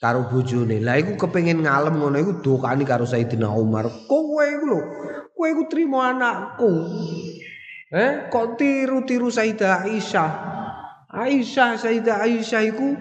karo 0.00 0.32
bojone. 0.32 0.80
Lah 0.80 0.96
iku 0.96 1.20
kepengin 1.28 1.60
ngalem 1.60 2.00
ngono 2.00 2.16
iku 2.16 2.32
dokani 2.40 2.88
karo 2.88 3.04
Sayyidina 3.04 3.52
Umar. 3.52 3.84
Kowe 4.08 4.44
iku 4.48 4.64
lho 4.64 4.80
kowe 5.36 5.48
iku 5.48 5.68
trimo 5.68 6.00
anakku. 6.00 6.72
Eh 7.92 8.32
kok 8.32 8.60
tiru-tiru 8.60 9.28
Sayyidah 9.28 9.84
Aisyah 9.84 10.30
Aisyah 11.08 11.80
Sayyidah 11.80 12.20
Aisyah 12.20 12.68
iku 12.68 12.92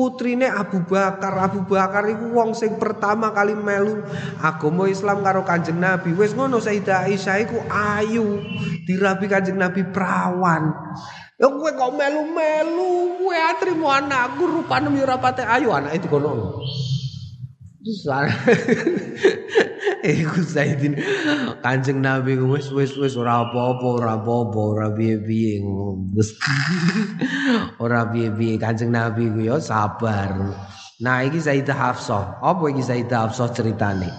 putrine 0.00 0.48
Abu 0.48 0.80
Bakar. 0.88 1.36
Abu 1.36 1.68
Bakar 1.68 2.08
iku 2.08 2.32
wong 2.32 2.56
sing 2.56 2.80
pertama 2.80 3.36
kali 3.36 3.52
melu 3.52 4.00
agama 4.40 4.88
Islam 4.88 5.20
karo 5.20 5.44
Kanjeng 5.44 5.76
Nabi. 5.76 6.16
Wis 6.16 6.32
ngono 6.32 6.56
Sayyidah 6.56 7.04
Aisyah 7.04 7.36
iku 7.44 7.60
ayu, 7.68 8.40
dirabi 8.88 9.28
Kanjeng 9.28 9.60
Nabi 9.60 9.84
perawan. 9.84 10.72
Ya 11.36 11.50
kowe 11.50 11.68
kok 11.68 11.92
melu-melu, 11.98 13.20
kowe 13.20 13.36
atrimo 13.36 13.92
anakku 13.92 14.48
rupane 14.48 14.88
yo 14.96 15.04
ora 15.04 15.20
pate 15.20 15.44
ayu 15.44 15.68
anake 15.68 16.00
dikono. 16.06 16.62
Terus 17.84 18.08
Iku 20.04 20.44
Saidin 20.44 21.00
Kanjeng 21.64 22.04
Nabi 22.04 22.36
wis 22.36 22.68
wis 22.68 22.92
wis 23.00 23.16
ora 23.16 23.48
apa-apa, 23.48 23.86
ora 24.04 24.10
apa-apa, 24.20 24.60
ora 24.60 24.86
piye-piye 24.92 25.64
Ora 27.84 28.04
piye-piye 28.12 28.60
Kanjeng 28.60 28.92
Nabi 28.92 29.32
ku 29.32 29.40
ya 29.40 29.56
sabar. 29.56 30.36
Nah 31.00 31.24
iki 31.24 31.40
Sayyidah 31.40 31.72
Hafsah. 31.72 32.38
Apa 32.44 32.68
iki 32.68 32.84
Sayyidah 32.84 33.26
Hafsah 33.26 33.48
ceritane? 33.56 34.12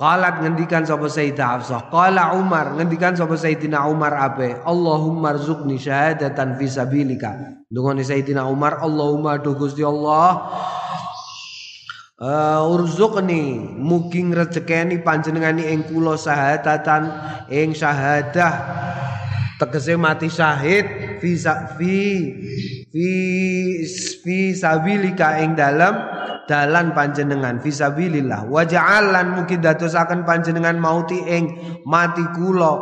Qalat 0.00 0.40
ngendikan 0.44 0.84
sapa 0.88 1.08
Sayyidah 1.08 1.60
Hafsah, 1.60 1.92
qala 1.92 2.32
Umar 2.32 2.72
ngendikan 2.72 3.12
sapa 3.12 3.36
Sayyidina 3.36 3.84
Umar 3.84 4.16
ape? 4.16 4.56
Allahumma 4.64 5.36
rzuqni 5.36 5.76
syahadatan 5.76 6.56
fi 6.56 6.64
sabilika. 6.68 7.36
Dungane 7.68 8.00
Sayyidina 8.00 8.48
Umar, 8.48 8.80
Allahumma 8.80 9.36
do 9.36 9.52
Gusti 9.52 9.84
Allah 9.84 10.48
Uh, 12.20 12.68
urzuqni 12.68 13.56
mugi 13.80 14.20
rezekeni 14.20 15.00
panjenengani 15.00 15.72
ing 15.72 15.88
kula 15.88 16.20
syahadatan 16.20 17.08
ing 17.48 17.72
syahadah. 17.72 18.54
Tegese 19.56 19.96
mati 19.96 20.28
syahid 20.28 21.16
fi 21.16 21.32
fi 21.80 21.96
fi 22.92 23.08
fi 24.20 24.36
sabilika 24.52 25.40
ing 25.40 25.56
dalam 25.56 25.96
dalan 26.44 26.92
panjenengan 26.92 27.56
fi 27.56 27.72
sabilillah. 27.72 28.44
Wa 28.52 28.68
ja'alan 28.68 29.40
mugi 29.40 29.56
dadosaken 29.56 30.28
panjenengan 30.28 30.76
mauti 30.76 31.24
ing 31.24 31.56
mati 31.88 32.20
kula 32.36 32.72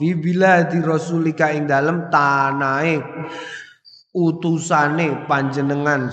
fi 0.00 0.16
biladi 0.16 0.80
rasulika 0.80 1.52
ing 1.52 1.68
dalam 1.68 2.08
tanahe 2.08 3.04
utusane 4.14 5.28
panjenengan 5.28 6.12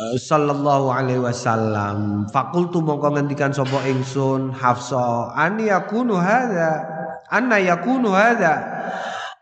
Eh, 0.00 0.16
sallallahu 0.16 0.88
alaihi 0.88 1.20
wasallam. 1.20 2.24
Fakultu 2.32 2.80
mongko 2.80 3.20
ngendikan 3.20 3.52
sapa 3.52 3.84
ingsun 3.84 4.48
Hafsa 4.48 5.28
ani 5.36 5.68
yakunu 5.68 6.16
hadza? 6.16 6.88
Anna 7.28 7.60
yakunu 7.60 8.08
hadza? 8.08 8.64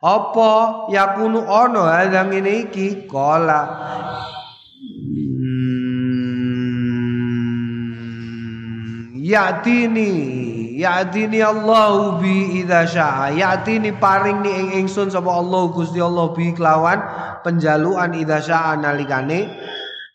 Apa 0.02 0.90
yakunu 0.90 1.46
ono 1.46 1.86
hadza 1.86 2.26
ngene 2.26 2.66
iki? 2.66 3.06
Kala 3.06 3.70
hmm, 4.82 6.02
yatini 9.22 10.10
yatini 10.74 11.38
Allahu 11.38 12.18
bi 12.18 12.66
idza 12.66 12.82
syaa. 12.82 13.30
Yatini 13.30 13.94
paring 13.94 14.42
ni 14.42 14.50
ing 14.50 14.82
ingsun 14.82 15.06
sapa 15.06 15.30
Allah 15.30 15.70
Gusti 15.70 16.02
Allah 16.02 16.34
bi 16.34 16.50
kelawan 16.50 16.98
penjaluan 17.44 18.14
idza 18.18 18.38
syaa 18.42 18.74
nalikane 18.78 19.58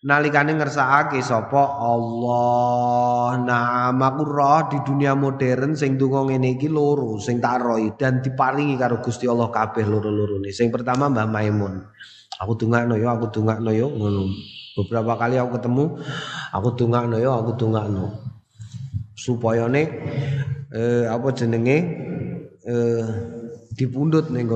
nalikane 0.03 0.51
ngersakake 0.59 1.23
sapa? 1.23 1.63
Allah. 1.79 3.39
Aku 4.13 4.23
roh 4.27 4.61
di 4.69 4.77
dunia 4.83 5.15
modern 5.15 5.73
sing 5.73 5.95
donga 5.97 6.27
ngene 6.27 6.59
iki 6.59 6.67
loro 6.69 7.17
sing 7.17 7.39
tak 7.39 7.63
roi 7.63 7.95
dan 7.97 8.19
diparingi 8.19 8.75
karo 8.75 8.99
Gusti 8.99 9.25
Allah 9.25 9.49
kabeh 9.49 9.87
loro-lorone. 9.87 10.51
Sing 10.53 10.69
pertama 10.69 11.09
Mbah 11.09 11.27
Maimun. 11.27 11.73
Aku 12.43 12.59
dongakno 12.59 12.99
ya 12.99 13.15
aku 13.15 13.31
dongakno 13.31 13.71
ya 13.71 13.87
ngono. 13.87 14.29
Beberapa 14.73 15.17
kali 15.17 15.37
aku 15.39 15.49
ketemu 15.57 15.85
aku 16.51 16.69
dongakno 16.77 17.15
ya 17.21 17.31
aku 17.33 17.51
dongakno 17.55 18.05
supaya 19.13 19.69
nih 19.69 19.87
eh, 20.73 21.05
apa 21.07 21.27
jenenge? 21.31 21.77
Eh, 22.63 23.05
dipundhut 23.75 24.29
ning 24.29 24.47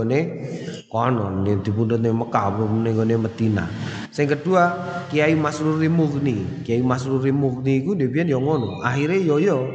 kono 0.88 1.44
dipundhut 1.64 2.00
ning 2.00 2.16
Mekah 2.16 2.56
ning 2.72 2.96
gone 2.96 3.16
Medina. 3.20 3.68
Sing 4.12 4.26
kedua 4.28 4.72
Kiai 5.12 5.36
Masrur 5.36 5.80
Mughni. 5.92 6.64
Kiai 6.64 6.82
Masrur 6.82 7.24
Mughni 7.32 7.84
iku 7.84 7.94
dhewean 7.94 8.32
ya 8.32 8.40
ngono. 8.40 8.82
Akhire 8.82 9.20
yo 9.20 9.38
yo 9.38 9.68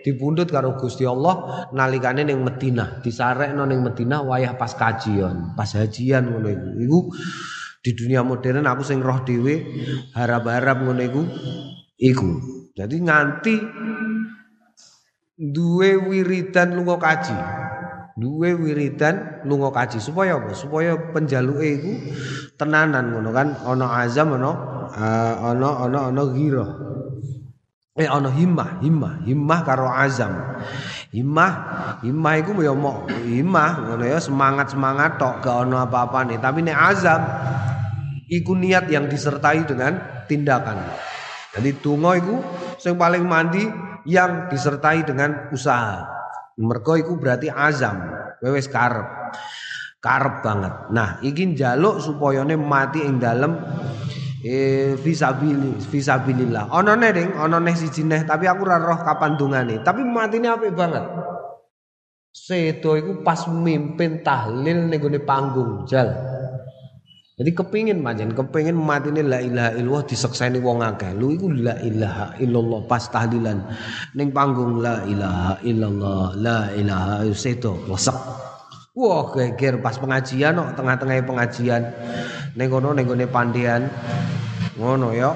dipundhut 0.00 0.48
karo 0.48 0.78
Gusti 0.80 1.04
Allah 1.04 1.68
nalikane 1.76 2.24
ning 2.24 2.40
Madinah, 2.40 3.04
disarekno 3.04 3.68
ning 3.68 3.84
Madinah 3.84 4.24
wayah 4.24 4.56
pas 4.56 4.72
kajian, 4.72 5.52
pas 5.58 5.68
hajian 5.76 6.30
ngono 6.30 6.48
iku. 6.48 6.68
Iku 6.80 6.98
di 7.80 7.90
dunia 7.96 8.20
modern 8.20 8.68
aku 8.68 8.84
sing 8.84 9.00
roh 9.00 9.24
dhewe 9.24 9.64
harap-harap 10.12 10.84
ngono 10.84 11.02
iku 11.04 11.22
iku. 12.00 12.30
Jadi 12.76 12.96
nganti 13.02 13.56
duwe 15.40 15.96
wiridan 15.96 16.76
lunga 16.76 17.00
kaji 17.00 17.36
duwe 18.20 18.52
wiridan 18.52 19.40
lunga 19.48 19.72
kaji. 19.72 19.96
Supaya 19.96 20.36
apa? 20.36 20.52
Supaya 20.52 20.94
penjaluke 21.16 21.66
iku 21.80 21.92
tenanan 22.60 23.16
ngono 23.16 23.32
kan? 23.32 23.56
Ana 23.64 24.04
azam 24.04 24.36
ana 24.36 24.50
uh, 24.92 25.34
ana 25.48 25.68
ana 25.88 25.98
ana 26.12 26.22
ghira 26.28 26.66
eh 27.96 28.06
ana 28.06 28.30
himmah 28.30 28.84
himmah 28.84 29.24
himmah 29.24 29.60
karo 29.64 29.88
azam. 29.88 30.60
Himmah 31.10 31.52
himmah 32.04 32.34
iku 32.38 32.60
ya 32.60 32.76
mau 32.76 33.08
himmah 33.08 33.88
ngono 33.88 34.04
ya 34.04 34.20
semangat 34.20 34.76
semangat 34.76 35.16
tok 35.16 35.40
gak 35.42 35.66
ana 35.66 35.88
apa-apa 35.88 36.28
nih 36.28 36.38
tapi 36.38 36.62
nek 36.62 36.76
azam 36.76 37.24
iku 38.30 38.52
niat 38.54 38.86
yang 38.92 39.08
disertai 39.08 39.64
dengan 39.64 40.24
tindakan. 40.28 40.76
Jadi 41.50 41.82
tungo 41.82 42.14
iku 42.14 42.36
sing 42.78 42.94
paling 42.94 43.26
mandi 43.26 43.66
yang 44.06 44.46
disertai 44.46 45.02
dengan 45.02 45.50
usaha 45.50 46.19
Mergo 46.60 46.92
iku 47.00 47.16
berarti 47.16 47.48
azam, 47.48 47.96
wewes 48.44 48.68
karep. 48.68 49.08
Karep 50.00 50.44
banget. 50.44 50.74
Nah, 50.92 51.20
iki 51.20 51.56
njaluk 51.56 52.00
supayane 52.00 52.56
mati 52.56 53.04
ing 53.04 53.20
dalem 53.20 53.56
eh 54.40 54.96
visabili 54.96 55.76
visabilillah. 55.76 56.72
Ana 56.72 56.96
ne 56.96 57.08
ning, 57.12 57.28
ana 57.36 57.60
neh 57.60 57.76
siji 57.76 58.04
neh, 58.04 58.24
tapi 58.24 58.48
aku 58.48 58.64
ora 58.64 58.80
roh 58.80 59.00
kapan 59.00 59.36
dungane. 59.36 59.84
Tapi 59.84 60.00
matine 60.04 60.48
apik 60.52 60.72
banget. 60.72 61.04
Sedo 62.32 62.96
iku 62.96 63.20
pas 63.26 63.44
mimpin 63.50 64.24
tahlil 64.24 64.88
ning 64.88 65.00
panggung, 65.24 65.84
jal. 65.84 66.29
Jadi 67.40 67.56
kepingin 67.56 68.04
manjen, 68.04 68.36
kepingin 68.36 68.76
mati 68.76 69.08
ini 69.08 69.24
la 69.24 69.40
ilaha 69.40 69.72
illallah 69.72 70.04
disekseni 70.04 70.60
wong 70.60 70.84
akeh. 70.84 71.16
Lu 71.16 71.32
iku 71.32 71.48
la 71.48 71.72
ilaha 71.80 72.36
illallah 72.36 72.84
pas 72.84 73.08
tahlilan 73.08 73.64
ning 74.12 74.28
panggung 74.28 74.84
la 74.84 75.00
ilaha 75.08 75.56
illallah, 75.64 76.36
la 76.36 76.68
ilaha 76.76 77.24
seto 77.32 77.80
wesek. 77.88 78.12
Wah, 78.92 79.32
geger 79.32 79.80
pas 79.80 79.96
pengajian 79.96 80.52
kok 80.52 80.84
tengah-tengah 80.84 81.24
pengajian. 81.24 81.82
Ning 82.60 82.68
kono 82.68 82.92
ning 82.92 83.08
gone 83.08 83.24
pandian. 83.24 83.88
Ngono 84.76 85.16
ya. 85.16 85.32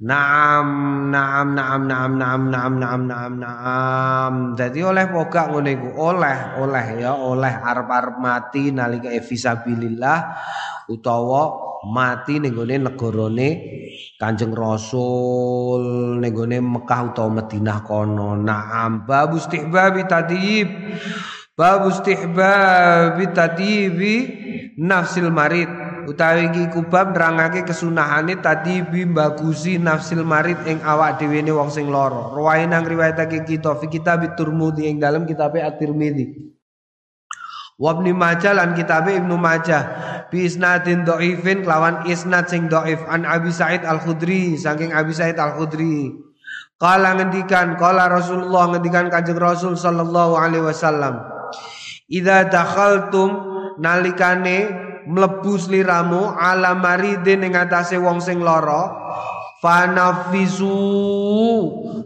Naam, 0.00 0.68
naam, 1.12 1.52
naam, 1.52 1.84
naam, 1.84 2.16
naam, 2.16 2.42
naam, 2.48 2.72
naam, 2.80 3.00
naam, 3.04 3.32
naam. 3.36 4.32
Jadi 4.56 4.80
oleh 4.80 5.04
pokok 5.12 5.52
ngono 5.52 5.68
iku, 5.68 5.92
oleh, 5.92 6.56
oleh 6.56 6.86
ya, 7.04 7.12
oleh 7.12 7.52
arep-arep 7.52 8.16
mati 8.16 8.72
nalika 8.72 9.12
fisabilillah 9.20 10.18
utawa 10.88 11.52
mati 11.84 12.40
ning 12.40 12.56
gone 12.56 12.80
negarane 12.80 13.48
Kanjeng 14.16 14.56
Rasul 14.56 16.16
ning 16.16 16.32
Mekah 16.48 17.00
utawa 17.12 17.44
Madinah 17.44 17.78
kono. 17.84 18.40
Naam 18.40 19.04
babu 19.04 19.36
istihbabi 19.36 20.08
tadib. 20.08 20.68
Babu 21.52 21.92
istihbabi 21.92 23.36
tadibi 23.36 24.14
nafsil 24.80 25.28
marid. 25.28 25.79
Utawi 26.08 26.48
iki 26.48 26.72
kubab 26.72 27.12
nerangake 27.12 27.68
kesunahane 27.68 28.40
tadi 28.40 28.80
bagusi 29.10 29.76
nafsil 29.76 30.24
marid 30.24 30.56
ing 30.64 30.80
awak 30.80 31.20
dhewe 31.20 31.44
ne 31.44 31.52
wong 31.52 31.68
sing 31.68 31.90
lara. 31.92 32.32
Ruwahe 32.32 32.64
nang 32.64 32.88
riwayatake 32.88 33.44
kita 33.44 33.76
fi 33.76 33.86
kitab 33.90 34.24
Turmudi 34.38 34.88
ing 34.88 34.96
dalam 35.02 35.28
kitab 35.28 35.58
At-Tirmidzi. 35.58 36.52
Wabni 37.80 38.12
Majah 38.12 38.52
lan 38.52 38.76
kitab 38.76 39.08
Ibnu 39.08 39.40
Majah 39.40 39.82
bi 40.28 40.44
isnadin 40.44 41.08
dhaifin 41.08 41.64
kelawan 41.64 42.04
isnad 42.04 42.44
sing 42.52 42.68
dhaif 42.68 43.00
an 43.08 43.24
Abi 43.24 43.48
Said 43.48 43.88
Al-Khudri 43.88 44.60
saking 44.60 44.92
Abi 44.92 45.16
Said 45.16 45.40
Al-Khudri. 45.40 46.12
Kala 46.80 47.16
ngendikan 47.16 47.76
kala 47.80 48.08
Rasulullah 48.08 48.72
ngendikan 48.72 49.08
Kanjeng 49.12 49.36
Rasul 49.36 49.76
sallallahu 49.76 50.32
alaihi 50.36 50.64
wasallam. 50.64 51.24
Idza 52.08 52.48
dakhaltum 52.48 53.32
nalikane 53.80 54.89
mlebu 55.10 55.58
sliramu 55.58 56.38
ala 56.38 56.78
maridin 56.78 57.42
ing 57.42 57.58
atase 57.58 57.98
wong 57.98 58.22
sing 58.22 58.38
lara 58.38 58.94
fanafisu 59.58 60.78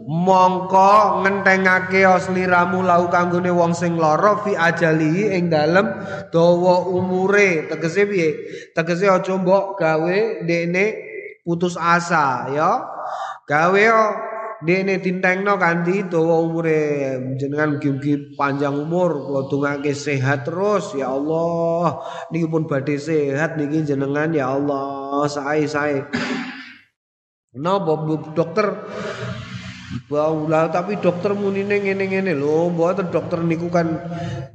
mongko 0.05 1.21
ngentengake 1.23 2.03
sliramu 2.19 2.81
lau 2.81 3.07
kanggone 3.07 3.53
wong 3.53 3.71
sing 3.77 3.95
lara 3.95 4.41
fi 4.41 4.57
ajali 4.57 5.31
ing 5.37 5.47
dalem 5.53 5.87
dawa 6.33 6.85
umure. 6.89 7.69
Tegese 7.69 8.09
piye? 8.09 8.29
Tegese 8.73 9.07
aja 9.07 9.33
mbok 9.37 9.77
gawe 9.79 10.17
dene 10.43 10.85
putus 11.45 11.77
asa 11.79 12.49
ya. 12.51 12.71
Gawe 13.45 13.81
dene 14.65 14.99
dintengno 14.99 15.55
kanthi 15.55 16.09
dawa 16.09 16.41
umure 16.41 16.81
jenengan 17.37 17.77
mugi-mugi 17.77 18.33
panjang 18.35 18.73
umur 18.73 19.13
kula 19.29 19.41
dongake 19.47 19.93
sehat 19.93 20.49
terus 20.49 20.97
ya 20.97 21.13
Allah. 21.13 22.01
Niki 22.33 22.49
pun 22.49 22.65
badhe 22.65 22.97
sehat 22.97 23.55
niki 23.55 23.85
jenengan 23.85 24.33
ya 24.33 24.51
Allah. 24.51 25.23
Sae-sae 25.29 26.03
Napa 27.55 27.95
dokter? 28.35 28.67
Baula 30.11 30.67
tapi 30.67 30.99
dokter 30.99 31.31
munine 31.31 31.79
ngene-ngene 31.79 32.35
lho, 32.35 32.67
mboten 32.67 33.15
dokter 33.15 33.39
niku 33.39 33.71
kan 33.71 33.95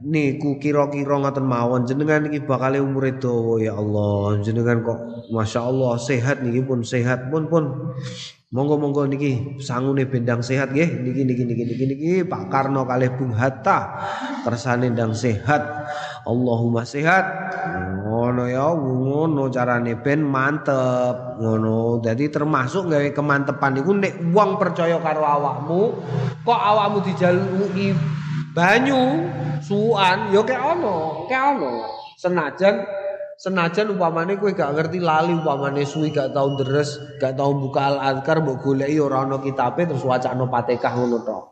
niku 0.05 0.61
kira-kira 0.61 1.16
ngoten 1.16 1.49
mawon. 1.49 1.88
Jenengan 1.88 2.29
iki 2.29 2.44
bakal 2.44 2.77
umure 2.77 3.16
dawa 3.16 3.57
ya 3.57 3.73
Allah. 3.73 4.37
Jenengan 4.44 4.85
kok 4.85 5.01
Masya 5.33 5.61
Allah 5.64 5.96
sehat 5.96 6.44
niki 6.44 6.61
pun 6.61 6.85
sehat. 6.85 7.33
Pun 7.33 7.49
pun 7.49 7.96
Monggo-monggo 8.51 9.07
niki 9.07 9.63
sangune 9.63 10.11
bendang 10.11 10.43
sehat 10.43 10.75
nggih. 10.75 11.07
Niki 11.07 11.23
niki 11.23 11.47
niki 11.47 11.65
niki 11.71 11.85
niki 11.87 12.11
Pak 12.27 12.51
Karno 12.51 12.83
kalih 12.83 13.15
Bung 13.15 13.31
Hatta 13.31 14.03
kersane 14.43 14.91
ndang 14.91 15.15
sehat. 15.15 15.63
Allahumma 16.27 16.83
sehat. 16.83 17.31
Ngono 18.11 18.51
ya, 18.51 18.75
ngono 18.75 19.55
carane 19.55 19.95
ben 20.03 20.27
mantep. 20.27 21.39
Ngono. 21.39 22.03
Jadi 22.03 22.27
termasuk 22.27 22.91
gawe 22.91 23.15
kemantepan 23.15 23.79
iku 23.79 23.95
nek 23.95 24.19
wong 24.35 24.59
percaya 24.59 24.99
karo 24.99 25.23
awakmu, 25.23 25.83
kok 26.43 26.61
awakmu 26.75 27.07
dijaluki 27.07 27.95
banyu 28.51 29.31
suan 29.63 30.35
ya 30.35 30.43
kayak 30.43 30.75
ono, 30.75 31.23
kayak 31.31 31.55
ono. 31.55 31.87
Senajan 32.19 32.83
Senajan 33.40 33.96
umpamane 33.96 34.37
kowe 34.37 34.53
gak 34.53 34.76
ngerti 34.76 35.00
lali 35.00 35.33
umpamane 35.33 35.88
suwi 35.88 36.12
gak 36.12 36.37
tau 36.37 36.61
deres, 36.61 37.00
gak 37.16 37.40
tau 37.40 37.57
buka 37.57 37.88
al-azkar 37.88 38.44
mbok 38.44 38.61
goleki 38.61 39.00
ora 39.00 39.24
ana 39.24 39.40
kitabe 39.40 39.88
terus 39.88 40.05
wacana 40.05 40.44
Fatihah 40.44 40.92
ngono 40.92 41.24
tok. 41.24 41.44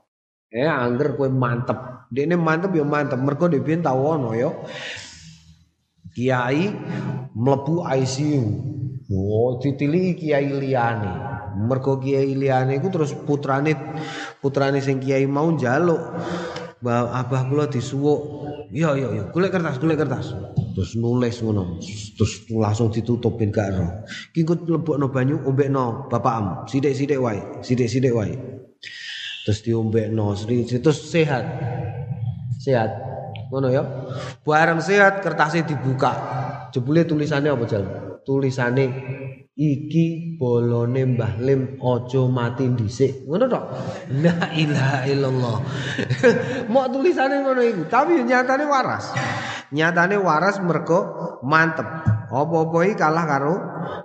Eh 0.53 0.69
angger 0.69 1.17
kowe 1.17 1.33
mantep. 1.33 2.13
Dekne 2.13 2.37
mantep 2.37 2.77
ya 2.77 2.85
mantep 2.85 3.17
mergo 3.17 3.49
dhek 3.49 3.65
biyen 3.65 3.81
tau 3.81 4.05
ono 4.05 4.37
ya. 4.37 4.53
Kiai 6.13 6.69
mlebu 7.33 7.81
ICU. 7.81 8.43
Oh, 9.09 9.57
ditiliki 9.57 10.29
kiai 10.29 10.53
liyane. 10.53 11.13
Mergo 11.57 11.97
kiai 11.97 12.37
liyane 12.37 12.77
iku 12.77 12.93
terus 12.93 13.17
putrane 13.17 13.73
putrane 14.45 14.85
sing 14.85 15.01
kiai 15.01 15.25
mau 15.25 15.49
njaluk. 15.49 16.21
Mbah 16.85 17.17
abah 17.17 17.49
kula 17.49 17.65
disuwuk. 17.73 18.21
Iya 18.77 18.93
iya 18.93 19.09
iya, 19.09 19.25
golek 19.33 19.57
kertas, 19.57 19.81
golek 19.81 20.05
kertas. 20.05 20.37
Terus 20.79 20.95
nulis 20.95 21.43
ngono. 21.43 21.83
Terus 22.15 22.47
langsung 22.55 22.95
ditutup 22.95 23.35
ben 23.35 23.51
gak 23.51 23.75
ero. 23.75 24.07
Ki 24.31 24.47
engko 24.47 24.63
mlebokno 24.63 25.11
banyu 25.11 25.43
ombekno 25.43 26.07
bapakmu. 26.07 26.71
Sithik-sithik 26.71 27.19
wae, 27.19 27.43
sithik-sithik 27.67 28.15
wae. 28.15 28.39
Terus 29.43 29.59
diombekno, 29.67 30.39
terus 30.39 30.99
sehat. 31.11 31.43
Sehat. 32.63 32.95
Ngono 33.51 33.75
ya. 33.75 33.83
Bareng 34.47 34.79
sehat 34.79 35.19
kertasnya 35.19 35.67
dibuka. 35.67 36.15
Jebule 36.71 37.03
tulisannya 37.03 37.51
apa 37.51 37.65
jal? 37.67 37.83
Tulisannya 38.23 38.87
iki 39.59 40.39
bolone 40.39 41.19
Mbah 41.19 41.43
Lim 41.43 41.83
aja 41.83 42.23
mati 42.31 42.71
dhisik. 42.71 43.27
Ngono 43.27 43.51
tok. 43.51 43.65
La 44.23 44.55
ilaha 44.55 44.99
illallah. 45.11 45.57
Mau 46.73 46.87
tulisane 46.87 47.43
ngono 47.43 47.67
iku, 47.67 47.83
tapi 47.91 48.23
nyatane 48.23 48.63
waras. 48.63 49.11
Nyatane 49.69 50.17
waras 50.17 50.57
mergo 50.65 51.01
mantep. 51.45 51.85
Apa-apa 52.29 52.79
kalah 52.97 53.25
karo 53.25 53.55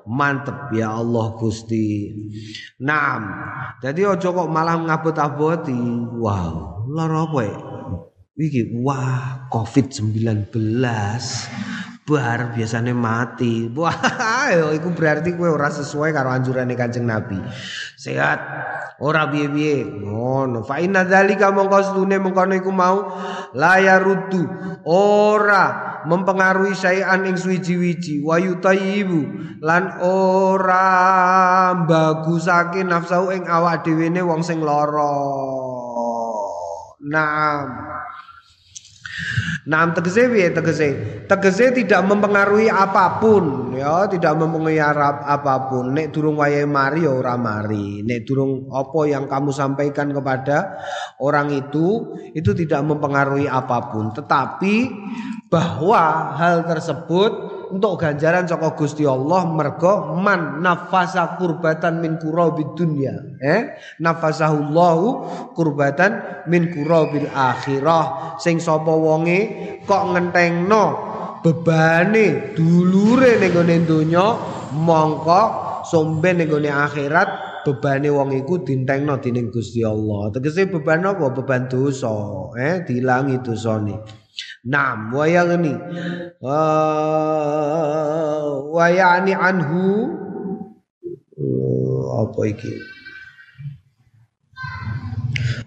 mantep 0.08 0.72
ya 0.76 0.96
Allah 0.96 1.36
Gusti. 1.40 2.12
Naam. 2.80 3.24
Jadi 3.84 4.08
aja 4.08 4.28
kok 4.32 4.52
malah 4.52 4.80
ngabot-aboti. 4.80 5.80
Wow, 6.20 6.88
lara 6.92 7.28
apa 7.28 7.40
ya? 7.44 7.58
Iki 8.34 8.82
wah 8.82 9.46
COVID-19 9.54 10.50
bar 12.04 12.52
biasanya 12.52 12.92
mati. 12.92 13.72
Wah, 13.72 13.96
iku 14.78 14.92
berarti 14.92 15.36
kowe 15.40 15.48
ora 15.48 15.72
sesuai 15.72 16.12
karo 16.12 16.30
anjurane 16.32 16.76
Kanjeng 16.76 17.08
Nabi. 17.08 17.40
Sehat 17.96 18.40
ora 19.00 19.32
piye-piye. 19.32 20.04
Ngono. 20.04 20.68
Fa 20.68 20.84
inna 20.84 21.08
dzalika 21.08 21.56
mongko 21.56 21.78
sedune 21.80 22.20
mengkono 22.20 22.54
iku 22.60 22.72
mau 22.76 23.08
la 23.56 23.80
yaruddu 23.80 24.44
ora 24.88 25.96
mempengaruhi 26.04 26.76
syai'an 26.76 27.24
ing 27.24 27.40
suwiji-wiji 27.40 28.20
wa 28.28 28.36
yutayyibu 28.36 29.22
lan 29.64 30.04
ora 30.04 31.72
bagusake 31.88 32.84
nafsu 32.84 33.32
ing 33.32 33.48
awak 33.48 33.88
dhewe 33.88 34.12
wong 34.20 34.44
sing 34.44 34.60
lara. 34.60 35.16
Naam. 37.04 37.68
Nah, 39.64 39.96
tegese 39.96 40.28
piye 40.28 40.52
tegese? 40.52 40.90
Tegese 41.24 41.72
tidak 41.72 42.04
mempengaruhi 42.04 42.68
apa 42.68 43.24
pun, 43.24 43.72
ya, 43.72 44.12
tidak 44.12 44.36
mempengaruhi 44.36 44.84
apa 45.24 45.72
pun. 45.72 45.96
Nek 45.96 46.12
durung 46.12 46.36
wayahe 46.36 46.68
mari 46.68 47.08
ya 47.08 47.16
ora 47.16 47.40
mari. 47.40 48.04
Nek 48.04 48.28
durung 48.28 48.68
apa 48.68 49.00
yang 49.08 49.24
kamu 49.32 49.56
sampaikan 49.56 50.12
kepada 50.12 50.76
orang 51.24 51.56
itu 51.56 52.12
itu 52.36 52.52
tidak 52.52 52.84
mempengaruhi 52.84 53.48
apa 53.48 53.88
pun, 53.88 54.12
tetapi 54.12 54.76
bahwa 55.48 56.34
hal 56.34 56.66
tersebut 56.66 57.53
untuk 57.74 57.98
ganjaran 57.98 58.46
saka 58.46 58.78
Gusti 58.78 59.02
Allah 59.02 59.50
mergo 59.50 60.14
man 60.14 60.62
nafasa 60.62 61.42
kurbatan 61.42 62.06
min 62.06 62.22
kurabid 62.22 62.78
dunya. 62.78 63.18
Eh? 63.42 63.74
Nafasahullahu 63.98 65.06
kurbatan 65.58 66.46
min 66.46 66.70
kurabil 66.70 67.26
akhirah. 67.34 68.38
Sing 68.38 68.62
sapa 68.62 68.94
wonge 68.94 69.40
kok 69.90 70.14
ngentengno 70.14 70.86
bebane 71.42 72.54
dulure 72.54 73.42
ning 73.42 73.52
gone 73.52 73.78
donya 73.90 74.28
mongko 74.78 75.42
sombe 75.90 76.30
ning 76.32 76.48
gone 76.48 76.70
akhirat 76.70 77.66
bebane 77.66 78.14
wong 78.14 78.38
iku 78.38 78.62
dintengno 78.62 79.18
dening 79.18 79.50
Gusti 79.50 79.82
Allah. 79.82 80.30
Tegese 80.30 80.70
beban 80.70 81.10
apa? 81.10 81.34
Beban 81.34 81.66
dosa. 81.66 82.14
Eh? 82.54 82.86
Dilangi 82.86 83.42
dosane 83.42 84.23
Naam 84.64 85.14
wa 85.14 85.26
yaghni 85.28 85.76
wa 88.74 88.86
yani 88.90 89.34
anhu. 89.36 90.10
Apa 92.14 92.42
iki? 92.48 92.74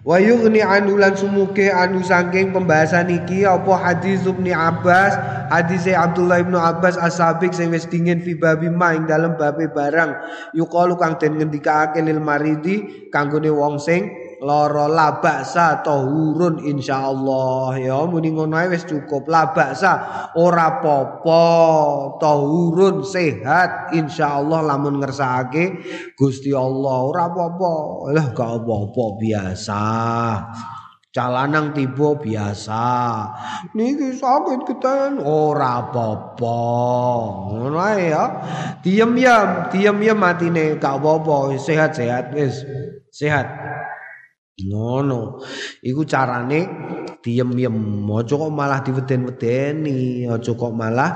Wa 0.07 0.23
yughni 0.23 0.63
anhu 0.63 0.95
lan 0.95 1.19
sumuke 1.19 1.67
anu 1.67 1.99
saking 1.99 2.55
pembahasan 2.55 3.11
iki 3.11 3.43
apa 3.43 3.75
hadis 3.75 4.23
Ibnu 4.23 4.55
Abbas, 4.55 5.19
hadis 5.51 5.83
Abdullah 5.91 6.39
Ibnu 6.39 6.55
Abbas 6.55 6.95
as-sabiq 6.95 7.51
sing 7.51 7.75
wis 7.75 7.83
dingin 7.91 8.23
fi 8.23 8.31
babi 8.31 8.71
ma 8.71 8.95
ing 8.95 9.03
dalem 9.03 9.35
babe 9.35 9.67
barang. 9.67 10.15
Yuqalu 10.55 10.95
kang 10.95 11.19
den 11.19 11.35
ngendikake 11.35 11.99
lil 11.99 12.23
maridi 12.23 13.11
kanggone 13.11 13.51
wong 13.51 13.83
sing 13.83 14.07
lara 14.41 14.85
labaksa 14.85 15.81
tahurun 15.81 16.61
insyaallah 16.61 17.73
ya 17.81 18.05
muni 18.05 18.33
ngono 18.33 18.53
ae 18.53 18.69
wis 18.69 18.85
cukup 18.85 19.25
labaksa 19.25 20.31
ora 20.37 20.77
apa-apa 20.77 21.43
tahurun 22.21 23.01
sehat 23.01 23.97
insyaallah 23.97 24.61
lamun 24.61 25.01
ngersakake 25.01 25.81
Gusti 26.13 26.53
Allah 26.53 26.97
ora 27.09 27.29
apa-apa 27.33 27.73
lah 28.13 28.25
gak 28.33 28.51
apa-apa 28.61 29.03
biasa 29.17 29.83
Calanang 31.17 31.73
tiba 31.73 32.13
biasa. 32.13 32.85
Niki 33.73 34.13
sakit 34.13 34.69
keten 34.69 35.17
ora 35.17 35.81
apa-apa. 35.81 36.61
Ngono 37.57 37.81
ya. 37.97 38.25
Diem 38.85 39.17
ya, 39.17 39.65
diem 39.73 39.97
ya 39.97 40.13
matine 40.13 40.77
gak 40.77 41.01
apa-apa, 41.01 41.57
sehat-sehat 41.57 42.37
wis. 42.37 42.61
Sehat. 43.09 43.49
Ngono. 44.57 45.37
Iku 45.85 46.01
carane 46.09 46.65
diem-diem. 47.21 47.77
Aja 48.09 48.33
kok 48.33 48.49
malah 48.49 48.81
diweden-wedeni, 48.81 50.25
aja 50.25 50.51
kok 50.57 50.73
malah 50.73 51.11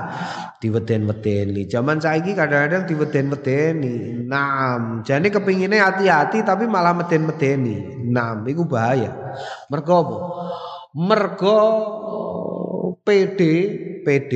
diweden-wedeni. 0.62 1.66
Zaman 1.66 1.98
saiki 1.98 2.38
kadang-kadang 2.38 2.86
diweden-wedeni. 2.86 4.22
Naam, 4.30 5.02
jane 5.02 5.26
kepingine 5.34 5.82
hati-hati 5.82 6.46
tapi 6.46 6.70
malah 6.70 6.94
meden-medeni. 6.94 8.06
Naam, 8.06 8.46
iku 8.46 8.62
bahaya. 8.62 9.10
Mergo 9.66 9.94
apa? 9.98 10.16
Mergo 10.94 11.58
PD 13.02 13.40
PD 14.06 14.32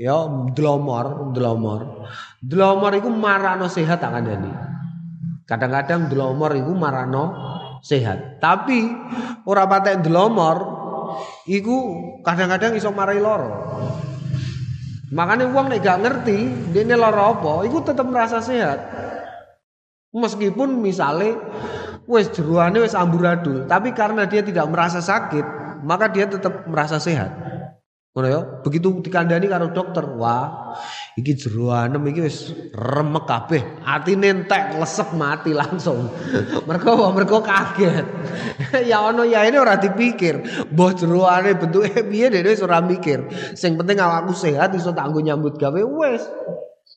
ya 0.00 0.28
dlomor 0.52 1.32
dlomor 1.32 2.08
dlomor 2.42 2.92
iku 2.96 3.08
marano 3.08 3.68
sehat 3.68 4.00
akan 4.00 4.24
jadi 4.24 4.52
kadang-kadang 5.48 6.12
dlomor 6.12 6.52
iku 6.56 6.72
marano 6.76 7.24
sehat. 7.80 8.40
Tapi 8.40 8.88
ora 9.44 9.64
patek 9.66 10.04
ndelomor 10.04 10.56
iku 11.48 11.76
kadang-kadang 12.24 12.76
iso 12.76 12.92
marai 12.92 13.20
loro. 13.20 13.50
Makanya 15.10 15.50
uang 15.50 15.74
nek 15.74 15.82
gak 15.82 16.00
ngerti 16.06 16.38
dene 16.70 16.94
lara 16.94 17.34
apa, 17.34 17.66
iku 17.66 17.82
tetap 17.82 18.06
merasa 18.06 18.38
sehat. 18.38 18.78
Meskipun 20.14 20.78
misalnya 20.78 21.34
wes 22.06 22.30
jeruane 22.30 22.78
wes 22.78 22.94
amburadul, 22.94 23.66
tapi 23.66 23.90
karena 23.90 24.30
dia 24.30 24.42
tidak 24.46 24.70
merasa 24.70 25.02
sakit, 25.02 25.42
maka 25.82 26.06
dia 26.14 26.30
tetap 26.30 26.62
merasa 26.70 27.02
sehat. 27.02 27.49
Ngono 28.10 28.26
ya, 28.26 28.42
begitu 28.66 28.90
dikandani 29.06 29.46
karo 29.46 29.70
dokter, 29.70 30.02
wah, 30.18 30.74
iki 31.14 31.30
jeroanem 31.30 32.02
iki 32.10 32.26
wis 32.26 32.50
remek 32.74 33.22
kabeh, 33.22 33.62
atine 33.86 34.34
entek 34.34 34.74
lesek 34.82 35.14
mati 35.14 35.54
langsung. 35.54 36.10
mergo 36.66 37.14
mergo 37.14 37.38
kaget. 37.38 38.02
ya 38.90 39.06
ono 39.06 39.22
ya 39.22 39.46
ini 39.46 39.62
ora 39.62 39.78
dipikir, 39.78 40.42
mbah 40.74 40.90
jeroane 40.98 41.54
bentuke 41.54 42.02
piye 42.10 42.34
dene 42.34 42.50
wis 42.50 42.66
ora 42.66 42.82
mikir. 42.82 43.30
Sing 43.54 43.78
penting 43.78 44.02
awakku 44.02 44.34
sehat 44.34 44.74
iso 44.74 44.90
tanggo 44.90 45.22
nyambut 45.22 45.54
gawe 45.54 45.78
wis. 45.78 46.26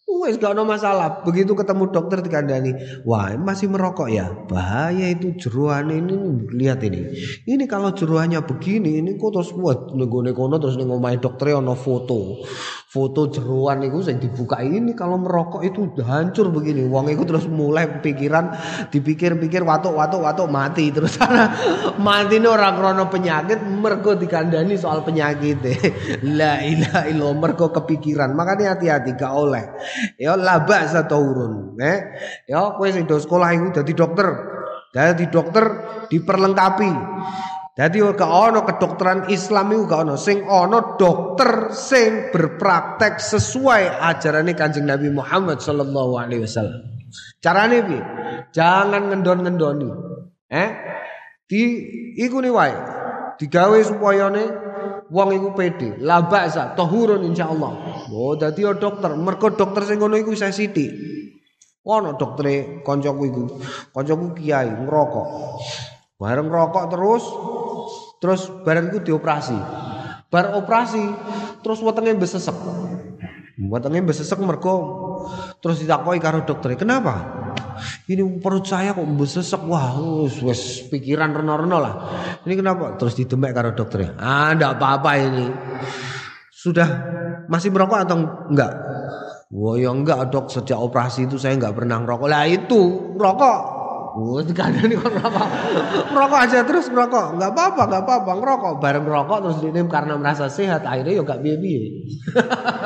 Wes 0.04 0.36
gak 0.36 0.56
ada 0.56 0.68
masalah. 0.68 1.24
Begitu 1.24 1.56
ketemu 1.56 1.88
dokter 1.92 2.20
dikandani, 2.20 3.04
wah 3.08 3.32
masih 3.40 3.72
merokok 3.72 4.12
ya. 4.12 4.36
Bahaya 4.52 5.08
itu 5.08 5.32
jeruan 5.40 5.88
ini 5.92 6.16
lihat 6.60 6.84
ini. 6.84 7.08
Ini 7.48 7.64
kalau 7.72 7.96
jeruannya 7.96 8.44
begini, 8.44 9.00
ini 9.00 9.16
kok 9.16 9.32
terus 9.32 9.56
buat 9.56 9.96
nego 9.96 10.20
kono 10.36 10.60
terus 10.60 10.76
nego 10.76 11.00
main 11.00 11.24
dokter 11.24 11.56
ono 11.56 11.76
foto. 11.76 12.44
Foto 12.94 13.26
jeruan 13.26 13.82
itu 13.82 14.06
saya 14.06 14.22
dibuka 14.22 14.62
ini 14.62 14.94
kalau 14.94 15.18
merokok 15.18 15.66
itu 15.66 15.90
hancur 16.06 16.54
begini. 16.54 16.86
Wong 16.86 17.10
itu 17.10 17.26
terus 17.26 17.50
mulai 17.50 17.90
pikiran 17.90 18.54
dipikir-pikir 18.94 19.66
watuk 19.66 19.98
watuk 19.98 20.46
mati 20.54 20.94
terus 20.94 21.18
mati 22.06 22.38
ini 22.38 22.46
orang 22.46 22.78
krono 22.78 23.10
penyakit 23.10 23.66
mergo 23.66 24.14
dikandani 24.14 24.78
soal 24.78 25.02
penyakit. 25.02 25.58
La 26.38 26.62
ilaha 26.62 27.10
illallah 27.10 27.34
mergo 27.34 27.74
kepikiran. 27.74 28.38
Makanya 28.38 28.78
hati-hati 28.78 29.18
gak 29.18 29.34
oleh 29.34 29.64
ya 30.22 30.38
laba 30.38 30.86
urun 31.18 31.80
eh 31.80 32.00
ya 32.46 32.78
sing 32.92 33.06
do 33.10 33.18
sekolah 33.18 33.50
iku 33.56 33.68
dadi 33.82 33.94
dokter 33.96 34.28
dadi 34.94 35.26
dokter 35.30 35.66
diperlengkapi 36.10 36.92
dadi 37.74 37.98
gak 38.06 38.30
ono 38.30 38.62
kedokteran 38.62 39.34
Islam 39.34 39.74
iku 39.74 39.84
gak 39.90 40.02
ono. 40.06 40.16
Sing 40.18 40.46
ono 40.46 40.94
dokter 40.98 41.74
sing 41.74 42.30
berpraktek 42.30 43.18
sesuai 43.18 43.98
ajarannya 44.02 44.54
Kanjeng 44.54 44.86
Nabi 44.86 45.10
Muhammad 45.10 45.58
sallallahu 45.60 46.14
alaihi 46.22 46.46
wasallam. 46.46 46.82
Carane 47.42 47.78
piye? 47.86 48.02
Jangan 48.54 49.10
ngendon-ngendoni. 49.10 49.90
Eh? 50.50 50.70
Di 51.50 51.62
iku 52.22 52.42
ni 52.42 52.50
wae. 52.50 52.74
Digawe 53.42 53.78
supaya 53.82 54.30
wong 55.10 55.30
iku 55.34 55.50
pede. 55.58 55.98
La 56.02 56.22
ba'sa 56.26 56.78
tahurun 56.78 57.26
insyaallah. 57.26 57.72
Oh 58.14 58.38
dadi 58.38 58.66
dokter. 58.78 59.18
Mergo 59.18 59.54
dokter 59.54 59.82
sing 59.86 59.98
ngono 59.98 60.18
iku 60.18 60.34
isih 60.34 60.54
sithik. 60.54 60.94
Ono 61.84 62.16
doktere 62.16 62.86
kancaku 62.86 63.22
iku. 63.28 63.44
Kancaku 63.92 64.38
kiai 64.38 64.72
ngerokok 64.72 65.28
bareng 66.24 66.48
ngerokok 66.48 66.84
terus 66.88 67.24
terus 68.24 68.48
bareng 68.64 68.96
iku 68.96 69.00
dioperasi. 69.04 69.60
Bar 70.32 70.56
operasi 70.56 71.04
terus 71.60 71.84
wetenge 71.84 72.16
besesek 72.16 72.56
wetenge 73.60 74.00
besesek 74.08 74.40
mergo 74.40 74.76
terus 75.60 75.84
ditakoki 75.84 76.24
karo 76.24 76.48
dokter. 76.48 76.80
Kenapa? 76.80 77.44
Ini 78.08 78.24
perut 78.40 78.64
saya 78.64 78.96
kok 78.96 79.04
besesek 79.20 79.68
wah 79.68 80.00
wes 80.48 80.88
pikiran 80.88 81.36
reno-reno 81.36 81.78
lah. 81.84 81.94
Ini 82.48 82.54
kenapa? 82.56 82.96
Terus 82.96 83.20
didemek 83.20 83.52
karo 83.52 83.76
dokternya 83.76 84.16
ah 84.16 84.56
enggak 84.56 84.80
apa-apa 84.80 85.12
ini. 85.20 85.46
Sudah 86.48 86.88
masih 87.52 87.76
merokok 87.76 88.00
atau 88.08 88.18
enggak 88.48 88.72
Wah 89.54 89.78
ya 89.78 89.94
enggak 89.94 90.34
dok. 90.34 90.50
Sejak 90.50 90.80
operasi 90.82 91.30
itu 91.30 91.38
saya 91.38 91.54
enggak 91.54 91.78
pernah 91.78 92.02
merokok 92.02 92.26
lah 92.26 92.50
itu 92.50 93.14
rokok 93.20 93.73
Oh, 94.14 94.38
dikandani 94.46 94.94
kok 94.94 95.10
rokok. 95.10 95.48
Merokok 96.14 96.40
aja 96.46 96.62
terus 96.62 96.86
merokok. 96.94 97.34
Enggak 97.34 97.50
apa-apa, 97.58 97.82
enggak 97.90 98.04
apa-apa, 98.06 98.32
ngerokok. 98.38 98.74
Bareng 98.78 99.04
merokok 99.10 99.38
terus 99.42 99.58
ini 99.66 99.82
karena 99.90 100.14
merasa 100.22 100.46
sehat, 100.54 100.86
akhirnya 100.86 101.18
ya 101.18 101.22
gak 101.26 101.42
biye-biye. 101.42 102.06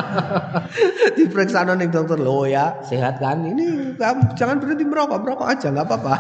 Diperiksa 1.20 1.68
ning 1.68 1.92
dokter, 1.92 2.16
"Loh 2.16 2.48
ya, 2.48 2.80
sehat 2.80 3.20
kan? 3.20 3.44
Ini 3.44 4.00
jangan 4.40 4.64
berhenti 4.64 4.88
merokok, 4.88 5.20
merokok 5.20 5.48
aja 5.52 5.68
enggak 5.68 5.88
apa-apa." 5.92 6.16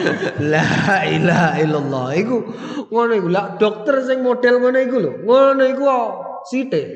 La 0.52 1.04
ilaha 1.04 1.60
illallah. 1.60 2.06
Iku 2.16 2.36
ngono 2.88 3.12
iku. 3.12 3.28
Lah 3.28 3.60
dokter 3.60 4.00
sing 4.08 4.24
model 4.24 4.56
ngono 4.56 4.78
iku 4.80 4.96
lho. 4.96 5.12
Ngono 5.20 5.62
iku 5.68 5.84
sithik. 6.48 6.88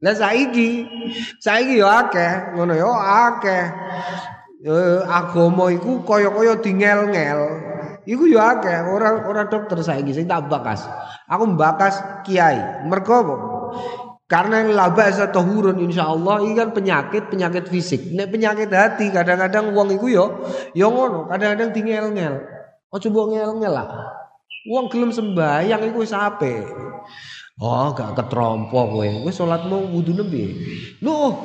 Lah 0.00 0.16
saiki, 0.16 0.84
saiki 1.40 1.80
ya 1.80 2.08
akeh, 2.08 2.56
ngono 2.56 2.72
ya 2.72 2.88
akeh 3.28 3.64
eh, 4.64 5.00
agama 5.04 5.68
iku 5.68 6.00
kaya-kaya 6.02 6.56
dingel-ngel. 6.58 7.40
Iku 8.04 8.28
ya 8.28 8.60
akeh, 8.60 8.84
ora 8.84 9.24
ora 9.24 9.48
dokter 9.48 9.80
saiki 9.80 10.12
sing 10.12 10.28
tak 10.28 10.48
bakas. 10.48 10.84
Aku 11.28 11.56
mbakas 11.56 12.24
kiai. 12.24 12.84
Mergo 12.84 13.14
apa? 13.16 13.36
Karena 14.24 14.64
yang 14.64 14.76
laba 14.76 15.08
asa 15.08 15.28
tahurun 15.28 15.80
insyaallah 15.84 16.44
ini 16.44 16.56
kan 16.56 16.72
penyakit 16.72 17.32
penyakit 17.32 17.68
fisik. 17.68 18.12
Nek 18.12 18.32
penyakit 18.32 18.72
hati 18.72 19.08
kadang-kadang 19.12 19.72
uang 19.72 19.96
iku 19.96 20.06
yo 20.08 20.24
yo 20.76 20.92
ngono, 20.92 21.28
kadang-kadang 21.28 21.72
dingel-ngel. 21.72 22.34
Oh 22.92 23.00
coba 23.00 23.20
ngel-ngel 23.32 23.72
lah. 23.72 23.88
Uang 24.68 24.88
gelem 24.88 25.12
sembahyang 25.12 25.92
iku 25.92 26.04
wis. 26.04 26.16
Oh, 27.54 27.86
gak 27.94 28.18
ketrompo 28.18 28.80
kowe. 28.90 29.08
Wis 29.28 29.38
salatmu 29.38 29.94
wudune 29.94 30.26
piye? 30.26 30.50
Loh, 31.04 31.38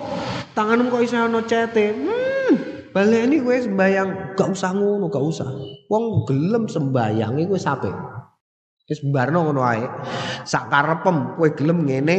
tanganmu 0.57 0.89
kok 0.89 1.03
iso 1.05 1.21
ana 1.21 1.43
cete. 1.45 1.93
Hmm. 1.93 2.28
Balik 2.99 3.31
ini 3.31 3.39
gue 3.39 3.63
sembayang 3.63 4.35
gak 4.35 4.49
usah 4.51 4.75
ngono, 4.75 5.07
gak 5.07 5.23
usah. 5.23 5.47
Wong 5.87 6.27
gelem 6.27 6.67
sembayang 6.67 7.39
iku 7.39 7.55
wis 7.55 7.63
apik. 7.63 7.95
Wis 8.91 8.99
barno 9.07 9.47
ngono 9.47 9.63
ae. 9.63 9.87
Sak 10.43 10.67
karepem 10.67 11.39
kowe 11.39 11.47
gelem 11.55 11.87
ngene, 11.87 12.17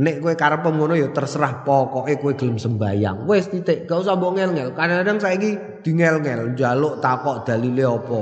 nek 0.00 0.24
kowe 0.24 0.32
karepem 0.32 0.72
ngono 0.72 0.96
ya 0.96 1.12
terserah 1.12 1.60
pokoke 1.68 2.16
kowe 2.16 2.32
gelem 2.32 2.56
sembayang. 2.56 3.28
Wis 3.28 3.52
titik, 3.52 3.84
gak 3.84 4.08
usah 4.08 4.16
mbok 4.16 4.40
ngel-ngel. 4.40 4.72
Kadang-kadang 4.72 5.20
saiki 5.20 5.84
dingel-ngel, 5.84 6.56
njaluk 6.56 7.04
takok 7.04 7.44
dalile 7.44 7.84
apa. 7.84 8.20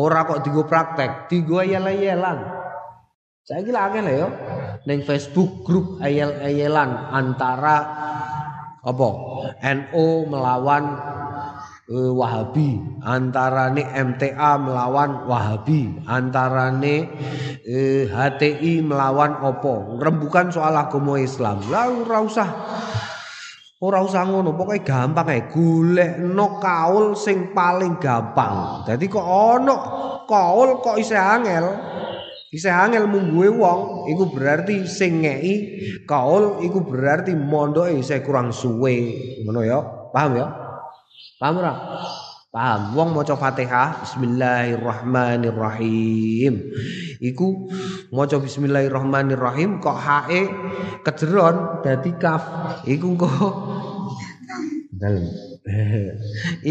Ora 0.00 0.24
kok 0.24 0.40
digo 0.48 0.64
praktek, 0.64 1.28
digo 1.28 1.60
ayel-ayelan. 1.60 2.40
Saiki 3.44 3.68
lah 3.68 3.92
akeh 3.92 4.00
ya. 4.00 4.28
Ning 4.88 5.04
Facebook 5.04 5.60
grup 5.60 6.00
ayel-ayelan 6.00 7.12
antara 7.12 7.76
apa 8.78 9.08
NU 9.76 10.06
melawan 10.30 10.84
uh, 11.88 12.12
Wahabi. 12.14 13.00
Antarane 13.02 13.82
MTA 13.88 14.60
melawan 14.60 15.24
Wahabi. 15.24 16.04
Antarane 16.04 16.96
uh, 17.64 18.04
HTI 18.08 18.84
melawan 18.84 19.40
opo? 19.42 19.98
Rembukan 19.98 20.52
soal 20.52 20.76
agama 20.76 21.16
Islam. 21.18 21.64
Lalu 21.66 22.04
ora 22.06 22.18
usah. 22.22 22.48
Ora 23.78 23.98
usah 24.04 24.22
ngono. 24.28 24.54
Pokoke 24.54 24.84
gampang 24.84 25.26
ae. 25.32 25.48
Golekno 25.48 26.60
kaul 26.60 27.16
sing 27.16 27.56
paling 27.56 27.96
gampang. 27.98 28.84
Dadi 28.84 29.06
kok 29.08 29.24
ono 29.24 29.76
kaul 30.28 30.84
kok 30.84 31.00
isih 31.00 31.18
angel? 31.18 31.66
Isih 32.48 32.72
angel 32.72 33.04
mungguhe 33.12 33.52
wong 33.52 34.08
iku 34.08 34.32
berarti 34.32 34.88
sing 34.88 35.20
ngeki 35.20 35.54
kaul 36.08 36.64
iku 36.64 36.80
berarti 36.80 37.36
mondoke 37.36 37.92
isih 37.92 38.24
kurang 38.24 38.56
suwe. 38.56 38.96
Ngono 39.44 39.60
ya. 39.62 39.78
Paham 40.08 40.40
ya? 40.40 40.67
Paham 41.38 41.62
ora? 41.62 41.70
Paham. 42.50 42.98
Wong 42.98 43.14
maca 43.14 43.38
Fatihah 43.38 44.02
Bismillahirrahmanirrahim. 44.02 46.54
Iku 47.22 47.70
maca 48.10 48.42
Bismillahirrahmanirrahim 48.42 49.78
kok 49.78 50.02
hae 50.02 50.50
kejeron 51.06 51.86
dadi 51.86 52.10
kaf. 52.18 52.42
Iku 52.90 53.14
kok 53.14 53.54
dalem. 54.98 55.30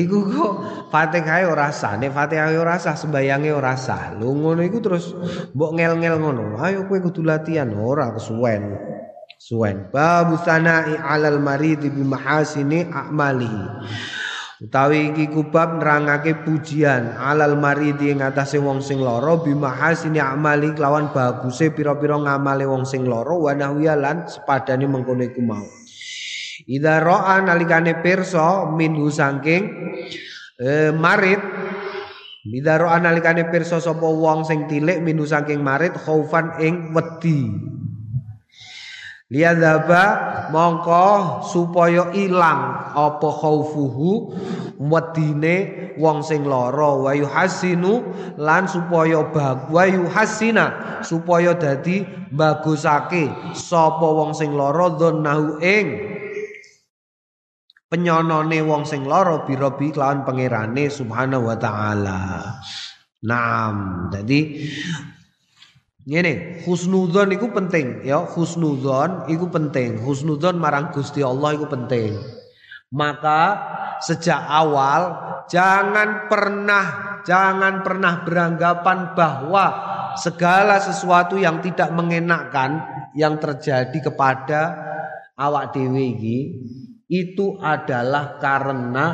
iku 0.03 0.35
kok 0.35 0.53
Fatihah 0.91 1.47
ora 1.47 1.71
sah, 1.71 1.95
nek 1.95 2.11
Fatihah 2.11 2.51
ora 2.51 2.75
sah 2.75 2.99
sembayange 2.99 3.55
ora 3.55 3.79
sah. 3.79 4.19
Lho 4.19 4.35
ngono 4.35 4.67
iku 4.67 4.83
terus 4.83 5.15
mbok 5.55 5.79
ngel-ngel 5.79 6.19
ngono. 6.19 6.59
Ayo 6.59 6.91
kowe 6.91 6.99
kudu 6.99 7.23
latihan 7.23 7.71
ora 7.71 8.11
kesuwen. 8.11 8.75
Suwen. 9.39 9.87
Babu 9.95 10.35
sana'i 10.43 10.99
'alal 10.99 11.39
marid 11.39 11.87
bi 11.87 12.03
mahasini 12.03 12.91
a'malihi. 12.91 13.63
Utawi 14.57 15.13
iki 15.13 15.29
kubab 15.29 15.77
nerangake 15.77 16.41
pujian 16.41 17.13
alal 17.13 17.61
maridi 17.61 18.09
ing 18.09 18.25
atase 18.25 18.57
wong 18.57 18.81
sing 18.81 18.97
lara 18.97 19.37
bi 19.37 19.53
mahasini 19.53 20.17
amali 20.17 20.73
lawan 20.73 21.13
baguse 21.13 21.69
pira-pira 21.69 22.17
ngamale 22.17 22.65
wong 22.65 22.81
sing 22.81 23.05
lara 23.05 23.37
wa 23.37 23.53
nahwiyalan 23.53 24.25
sepadane 24.25 24.89
mengkono 24.89 25.21
iku 25.29 25.45
mau. 25.45 25.61
Ida 26.65 26.97
ro'a 27.05 27.37
nalikane 27.45 28.01
pirsa 28.01 28.65
minhu 28.73 29.13
saking 29.13 29.93
eh, 30.57 30.89
marit 30.89 31.39
Ida 32.47 32.79
ro'a 32.79 32.97
nalikane 32.97 33.51
pirsa 33.53 33.77
sapa 33.77 34.09
wong 34.09 34.41
sing 34.41 34.65
tilik 34.65 35.03
minhu 35.05 35.27
saking 35.27 35.61
marit 35.61 35.93
khaufan 35.93 36.57
ing 36.57 36.95
wedi 36.97 37.51
Liyadzaba 39.27 40.03
mongko 40.55 41.43
supaya 41.43 42.15
ilang 42.15 42.95
apa 42.95 43.27
khaufuhu 43.27 44.31
wedine 44.79 45.55
wong 45.99 46.23
sing 46.23 46.47
lara 46.47 46.95
wa 46.95 47.11
yuhasinu 47.11 48.07
lan 48.39 48.71
supaya 48.71 49.27
bag 49.27 49.67
wa 49.67 49.83
yuhasina 49.83 50.65
supaya 51.03 51.59
dadi 51.59 52.07
bagusake 52.31 53.51
sapa 53.51 54.07
wong 54.07 54.31
sing 54.31 54.55
lara 54.55 54.95
dhannahu 54.95 55.59
ing 55.59 55.87
penyonone 57.91 58.63
wong 58.63 58.87
sing 58.87 59.03
lara 59.03 59.43
birobi 59.43 59.91
kelawan 59.91 60.23
pangerane 60.23 60.87
subhanahu 60.87 61.51
wa 61.51 61.55
taala. 61.59 62.19
Naam. 63.27 64.07
Jadi 64.07 64.39
ngene, 66.07 66.63
husnudzon 66.63 67.35
iku 67.35 67.51
penting 67.51 68.07
ya, 68.07 68.23
husnudzon 68.23 69.27
iku 69.27 69.51
penting. 69.51 69.99
Husnudzon 69.99 70.55
marang 70.55 70.95
Gusti 70.95 71.19
Allah 71.19 71.59
iku 71.59 71.67
penting. 71.67 72.15
Maka 72.87 73.59
sejak 73.99 74.39
awal 74.47 75.11
jangan 75.51 76.31
pernah 76.31 77.19
jangan 77.27 77.83
pernah 77.83 78.23
beranggapan 78.23 79.11
bahwa 79.11 79.65
segala 80.15 80.79
sesuatu 80.79 81.35
yang 81.35 81.59
tidak 81.59 81.91
mengenakkan 81.91 82.79
yang 83.11 83.35
terjadi 83.43 83.99
kepada 83.99 84.61
awak 85.35 85.75
dewi 85.75 86.15
itu 87.11 87.59
adalah 87.59 88.39
karena 88.39 89.05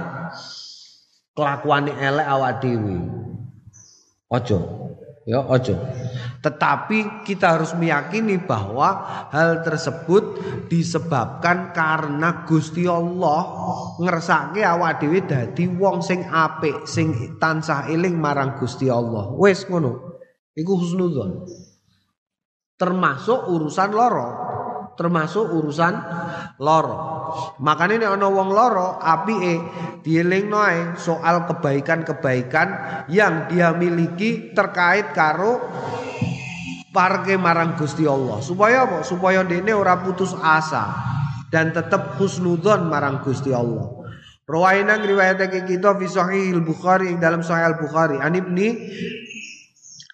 kelakuan 1.34 1.90
elek 1.90 2.28
awak 2.30 2.62
dewi. 2.62 3.02
Ojo. 4.30 4.60
Ya, 5.24 5.40
ojo. 5.40 5.80
Tetapi 6.44 7.24
kita 7.24 7.56
harus 7.56 7.72
meyakini 7.80 8.36
bahwa 8.44 9.08
hal 9.32 9.64
tersebut 9.64 10.36
disebabkan 10.68 11.72
karena 11.72 12.44
Gusti 12.44 12.84
Allah 12.84 13.42
ngersake 14.04 14.60
awak 14.68 15.00
dhewe 15.00 15.24
dadi 15.24 15.72
wong 15.72 16.04
sing 16.04 16.28
apik, 16.28 16.84
sing 16.84 17.40
tansah 17.40 17.88
eling 17.88 18.20
marang 18.20 18.60
Gusti 18.60 18.92
Allah. 18.92 19.32
Wis 19.40 19.64
ngono. 19.72 20.20
Iku 20.54 20.76
husnudzon. 20.76 21.48
Termasuk 22.76 23.48
urusan 23.48 23.90
loro, 23.96 24.28
termasuk 24.94 25.50
urusan 25.50 25.94
loro. 26.62 26.98
Makanya 27.60 28.06
nek 28.06 28.12
ana 28.20 28.28
wong 28.30 28.50
loro 28.54 29.02
apike 29.02 29.56
dielingno 30.06 30.60
ae 30.62 30.82
soal 31.00 31.50
kebaikan-kebaikan 31.50 32.68
yang 33.10 33.50
dia 33.50 33.74
miliki 33.74 34.54
terkait 34.54 35.12
karo 35.18 35.58
parke 36.94 37.34
marang 37.36 37.74
Gusti 37.74 38.06
Allah. 38.06 38.40
Supaya 38.40 38.86
apa? 38.86 39.02
Supaya 39.02 39.42
dene 39.42 39.74
ora 39.74 39.98
putus 39.98 40.38
asa 40.38 40.94
dan 41.50 41.74
tetap 41.74 42.22
husnudzon 42.22 42.86
marang 42.86 43.26
Gusti 43.26 43.50
Allah. 43.50 44.04
Rawaina 44.44 45.00
ngriwayatake 45.00 45.64
kita 45.64 45.96
fi 45.96 46.06
sahih 46.06 46.60
al-Bukhari 46.60 47.16
dalam 47.16 47.40
sahih 47.42 47.74
al-Bukhari 47.74 48.20
an 48.20 48.36
ibni 48.36 48.76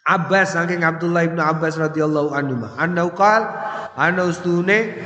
Abbas 0.09 0.57
saking 0.57 0.81
Abdullah 0.81 1.29
ibnu 1.29 1.37
Abbas 1.37 1.77
radhiyallahu 1.77 2.33
anhu. 2.33 2.65
Anna 2.81 3.05
qala 3.13 3.45
ana 3.93 4.25
ustune 4.25 4.97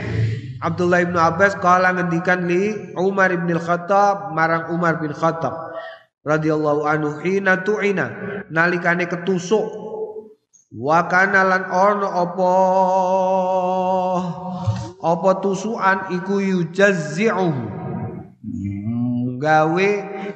Abdullah 0.63 1.03
ibnu 1.03 1.19
Abbas 1.19 1.59
kala 1.59 1.91
ngendikan 1.91 2.47
li 2.47 2.95
Umar 2.95 3.35
ibn 3.35 3.51
Khattab 3.59 4.31
marang 4.31 4.71
Umar 4.71 5.03
bin 5.03 5.11
Khattab 5.11 5.75
radhiyallahu 6.23 6.87
anhu 6.87 7.19
hina 7.19 7.67
tu'ina. 7.67 8.07
Nalikane 8.47 9.11
ketusuk. 9.11 9.67
Wa 10.71 11.05
kana 11.11 11.43
lan 11.43 11.67
ono 11.67 12.07
apa? 12.07 12.53
Apa 15.03 15.29
tusukan 15.43 16.15
iku 16.15 16.39
yujazzi'u 16.39 17.51
gawe 19.43 19.89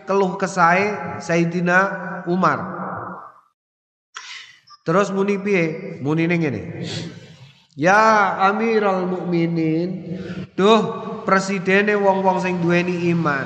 keluh 0.03 0.35
kesae 0.35 1.17
Sayyidina 1.23 1.77
Umar 2.27 2.76
terus 4.87 5.11
muni 5.11 5.35
piye 5.35 5.99
muni 5.99 6.23
ngene 6.31 6.61
Ya 7.77 8.33
Amirul 8.49 9.05
Mukminin, 9.05 10.17
duh 10.57 10.81
presidene 11.29 11.93
wong-wong 11.93 12.41
sing 12.41 12.57
duweni 12.57 13.13
iman. 13.13 13.45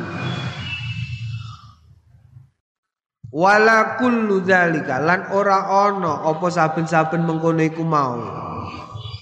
Wala 3.27 3.99
kullu 3.99 4.39
dzalika 4.39 5.03
lan 5.03 5.35
ora 5.35 5.67
ana 5.67 6.23
apa 6.31 6.47
saben-saben 6.47 7.27
mengkono 7.27 7.59
iku 7.59 7.83
mau. 7.83 8.23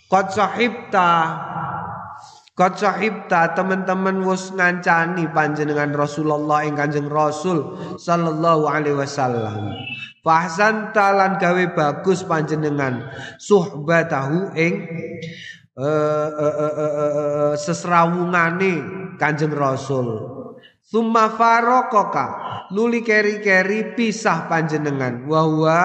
Qad 0.06 0.30
sahibta 0.30 1.10
Qad 2.60 2.76
sahibta 2.76 3.56
teman-teman 3.56 4.20
wis 4.28 4.52
ngancani 4.52 5.32
panjenengan 5.32 5.96
Rasulullah 5.96 6.68
ing 6.68 6.76
Kanjeng 6.76 7.08
Rasul 7.08 7.80
sallallahu 7.96 8.68
alaihi 8.68 9.00
wasallam. 9.00 9.80
Fahsan 10.20 10.92
talan 10.92 11.40
gawe 11.40 11.64
bagus 11.72 12.28
panjenengan 12.28 13.16
suhbatahu 13.40 14.52
ing 14.60 14.76
uh, 15.80 16.30
uh, 16.36 16.56
uh, 16.60 17.56
uh, 17.56 17.56
Kanjeng 19.16 19.56
Rasul. 19.56 20.36
Summa 20.84 21.32
farokoka 21.32 22.28
nuli 22.76 23.08
keri-keri 23.08 23.96
pisah 23.96 24.52
panjenengan 24.52 25.24
wahwa 25.32 25.80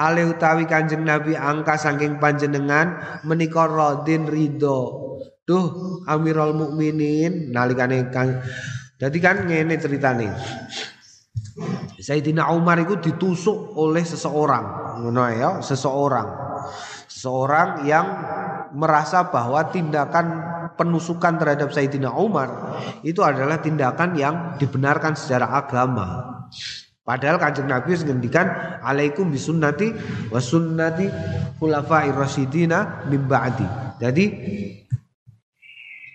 hale 0.00 0.24
utawi 0.24 0.64
Kanjeng 0.64 1.04
Nabi 1.04 1.36
angka 1.36 1.76
saking 1.76 2.16
panjenengan 2.16 3.20
menika 3.28 3.68
radin 3.68 4.24
ridho. 4.24 5.12
Duh 5.44 6.00
Amirul 6.08 6.56
Mukminin 6.56 7.52
nalikane 7.52 8.08
Kang 8.08 8.40
Jadi 8.96 9.18
kan 9.20 9.44
ngene 9.44 9.76
ceritane. 9.76 10.32
Sayyidina 12.00 12.48
Umar 12.56 12.80
itu 12.80 12.96
ditusuk 12.98 13.76
oleh 13.76 14.00
seseorang, 14.00 14.96
ngono 15.02 15.24
ya, 15.28 15.50
seseorang. 15.60 16.28
Seseorang 17.10 17.84
yang 17.84 18.06
merasa 18.74 19.28
bahwa 19.28 19.66
tindakan 19.68 20.40
penusukan 20.74 21.36
terhadap 21.38 21.70
Sayyidina 21.70 22.10
Umar 22.16 22.80
itu 23.06 23.20
adalah 23.20 23.60
tindakan 23.60 24.18
yang 24.18 24.34
dibenarkan 24.58 25.14
secara 25.14 25.52
agama. 25.52 26.34
Padahal 27.04 27.36
kanjeng 27.36 27.68
Nabi 27.68 27.92
ngendikan 28.00 28.80
alaikum 28.80 29.28
bisunnati 29.28 29.92
wa 30.32 30.40
sunnati 30.40 31.04
khulafair 31.60 32.16
rasyidina 32.16 33.04
min 33.12 33.28
ba'di. 33.28 33.68
Jadi 34.00 34.24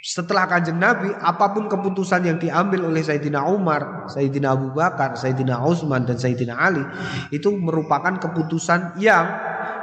setelah 0.10 0.50
kanjeng 0.50 0.82
Nabi, 0.82 1.14
apa 1.22 1.54
pun 1.54 1.70
keputusan 1.70 2.26
yang 2.26 2.42
diambil 2.42 2.90
oleh 2.90 3.06
Sayyidina 3.06 3.46
Umar, 3.46 4.10
Sayyidina 4.10 4.58
Abu 4.58 4.74
Bakar, 4.74 5.14
Sayyidina 5.14 5.62
Utsman 5.62 6.10
dan 6.10 6.18
Sayyidina 6.18 6.58
Ali 6.58 6.82
itu 7.30 7.54
merupakan 7.54 8.18
keputusan 8.18 8.98
yang 8.98 9.30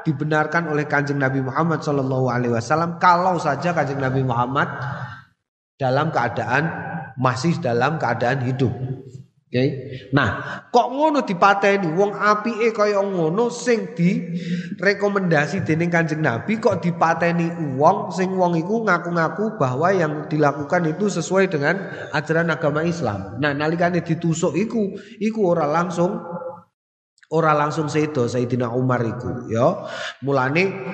dibenarkan 0.02 0.66
oleh 0.66 0.90
kanjeng 0.90 1.22
Nabi 1.22 1.46
Muhammad 1.46 1.78
Shallallahu 1.78 2.26
Alaihi 2.26 2.58
Wasallam 2.58 2.98
kalau 2.98 3.38
saja 3.38 3.70
kanjeng 3.70 4.02
Nabi 4.02 4.26
Muhammad 4.26 4.66
dalam 5.78 6.10
keadaan 6.10 6.74
masih 7.14 7.62
dalam 7.62 7.94
keadaan 7.94 8.42
hidup. 8.50 8.74
Okay. 9.56 9.68
Nah, 10.12 10.60
kok 10.68 10.92
ngono 10.92 11.24
dipateni 11.24 11.88
wong 11.96 12.12
apike 12.12 12.76
kaya 12.76 13.00
ngono 13.00 13.48
sing 13.48 13.96
direkomendasi 13.96 15.64
dening 15.64 15.88
Kanjeng 15.88 16.20
Nabi 16.20 16.60
kok 16.60 16.84
dipateni 16.84 17.72
wong 17.80 18.12
sing 18.12 18.36
wong 18.36 18.60
iku 18.60 18.84
ngaku-ngaku 18.84 19.56
bahwa 19.56 19.96
yang 19.96 20.28
dilakukan 20.28 20.92
itu 20.92 21.08
sesuai 21.08 21.48
dengan 21.48 21.88
ajaran 22.12 22.52
agama 22.52 22.84
Islam. 22.84 23.40
Nah, 23.40 23.56
nalikane 23.56 24.04
ditusuk 24.04 24.52
iku 24.60 24.92
iku 25.24 25.40
ora 25.56 25.64
langsung 25.64 26.20
ora 27.32 27.56
langsung 27.56 27.88
sedo 27.88 28.28
Sayyidina 28.28 28.76
Umar 28.76 29.00
iku 29.08 29.48
ya. 29.48 29.88
Mulane 30.20 30.92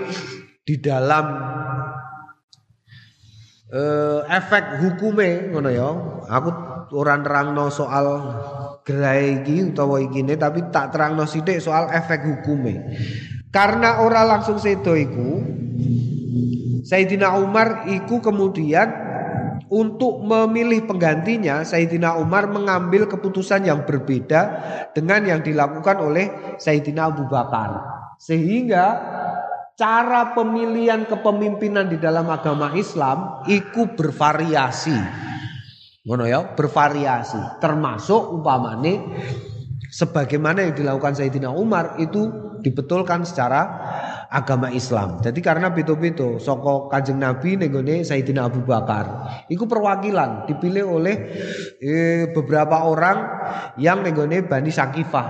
di 0.63 0.79
dalam 0.79 1.27
uh, 3.75 4.23
efek 4.31 4.87
hukume 4.87 5.51
ngono 5.51 5.67
ya. 5.75 5.89
Aku 6.31 6.72
orang 6.93 7.25
nerangno 7.25 7.73
soal 7.73 8.07
gerai 8.85 9.43
iki 9.43 9.73
utawa 9.73 9.99
ikine 9.99 10.37
tapi 10.37 10.69
tak 10.69 10.93
terangno 10.93 11.25
sithik 11.25 11.59
soal 11.59 11.89
efek 11.91 12.23
hukume. 12.23 12.95
Karena 13.53 14.01
ora 14.01 14.25
langsung 14.25 14.57
sedo 14.57 14.97
iku 14.97 15.45
Sayyidina 16.83 17.37
Umar 17.41 17.89
iku 17.89 18.21
kemudian 18.21 18.89
untuk 19.73 20.21
memilih 20.21 20.85
penggantinya 20.85 21.65
Sayyidina 21.65 22.21
Umar 22.21 22.53
mengambil 22.53 23.09
keputusan 23.09 23.65
yang 23.65 23.89
berbeda 23.89 24.41
dengan 24.93 25.25
yang 25.25 25.41
dilakukan 25.41 25.97
oleh 25.97 26.57
Sayyidina 26.61 27.09
Abu 27.09 27.25
Bakar. 27.33 27.81
Sehingga 28.21 29.01
cara 29.81 30.37
pemilihan 30.37 31.09
kepemimpinan 31.09 31.89
di 31.89 31.97
dalam 31.97 32.29
agama 32.29 32.77
Islam 32.77 33.43
itu 33.49 33.89
bervariasi. 33.97 35.32
Ngono 36.03 36.27
ya, 36.27 36.55
bervariasi. 36.59 37.63
Termasuk 37.63 38.43
umpamane 38.43 38.99
sebagaimana 39.93 40.67
yang 40.67 40.75
dilakukan 40.75 41.15
Sayyidina 41.15 41.55
Umar 41.55 42.01
itu 42.03 42.27
dibetulkan 42.63 43.27
secara 43.27 43.61
agama 44.33 44.73
Islam. 44.73 45.21
Jadi 45.21 45.45
karena 45.45 45.69
beto-beto 45.69 46.41
soko 46.41 46.89
Kanjeng 46.89 47.21
Nabi 47.21 47.61
nenggone 47.61 48.01
Sayyidina 48.07 48.49
Abu 48.49 48.65
Bakar. 48.65 49.29
Iku 49.53 49.69
perwakilan 49.69 50.49
dipilih 50.49 50.89
oleh 50.89 51.15
eh, 51.83 52.31
beberapa 52.33 52.89
orang 52.89 53.19
yang 53.77 54.01
nenggone 54.01 54.47
Bani 54.47 54.73
Sakifah. 54.73 55.29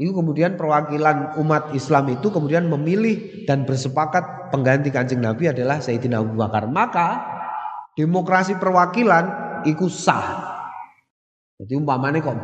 Itu 0.00 0.16
kemudian 0.16 0.58
perwakilan 0.58 1.38
umat 1.38 1.70
Islam 1.76 2.10
itu 2.10 2.32
kemudian 2.32 2.66
memilih 2.66 3.46
dan 3.46 3.62
bersepakat 3.62 4.50
pengganti 4.50 4.90
Kanjeng 4.90 5.22
Nabi 5.22 5.52
adalah 5.52 5.78
Sayyidina 5.78 6.18
Abu 6.24 6.34
Bakar. 6.34 6.66
Maka 6.66 7.22
demokrasi 7.94 8.58
perwakilan 8.58 9.51
iku 9.68 9.86
sah. 9.86 10.50
Jadi 11.58 11.72
umpamane 11.78 12.18
kok 12.18 12.34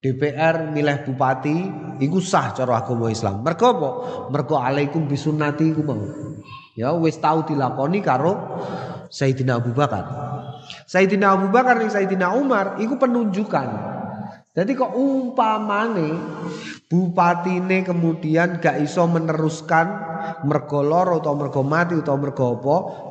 DPR 0.00 0.72
milih 0.72 1.04
bupati 1.04 1.56
iku 2.00 2.18
sah 2.24 2.56
cara 2.56 2.80
agama 2.80 3.12
Islam. 3.12 3.44
Mergo 3.44 3.66
apa? 3.68 3.90
Mergo 4.32 4.56
alaikum 4.56 5.04
bisunnati 5.04 5.68
iku 5.70 5.82
mau. 5.84 6.00
Ya 6.78 6.94
wis 6.96 7.20
tau 7.20 7.44
dilakoni 7.44 8.00
karo 8.00 8.38
Sayyidina 9.10 9.60
Abu 9.60 9.76
Bakar. 9.76 10.06
Sayyidina 10.86 11.36
Abu 11.36 11.52
Bakar 11.52 11.76
ning 11.82 11.92
Sayyidina 11.92 12.32
Umar 12.32 12.80
iku 12.80 12.96
penunjukan. 12.96 13.68
Jadi 14.50 14.72
kok 14.74 14.94
umpamane 14.96 16.10
bupatine 16.90 17.86
kemudian 17.86 18.58
gak 18.58 18.82
iso 18.82 19.06
meneruskan 19.06 20.10
mergo 20.42 20.82
atau 20.90 21.38
mergo 21.38 21.62
mati 21.62 21.94
atau 22.02 22.18
mergo 22.18 22.58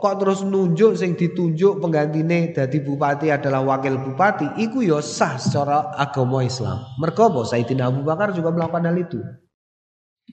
kok 0.04 0.16
terus 0.20 0.44
nunjuk 0.44 1.00
sing 1.00 1.16
ditunjuk 1.16 1.80
penggantine 1.80 2.52
dadi 2.52 2.84
bupati 2.84 3.32
adalah 3.32 3.64
wakil 3.64 3.96
bupati, 3.98 4.60
iku 4.60 4.84
ya 4.84 5.00
sah 5.00 5.40
secara 5.40 5.96
agama 5.96 6.44
Islam. 6.44 6.84
Mergo 7.00 7.32
apa? 7.32 7.42
Sayyidina 7.48 7.88
Abu 7.88 8.04
Bakar 8.04 8.36
juga 8.36 8.52
melakukan 8.52 8.84
hal 8.84 8.98
itu. 9.00 9.20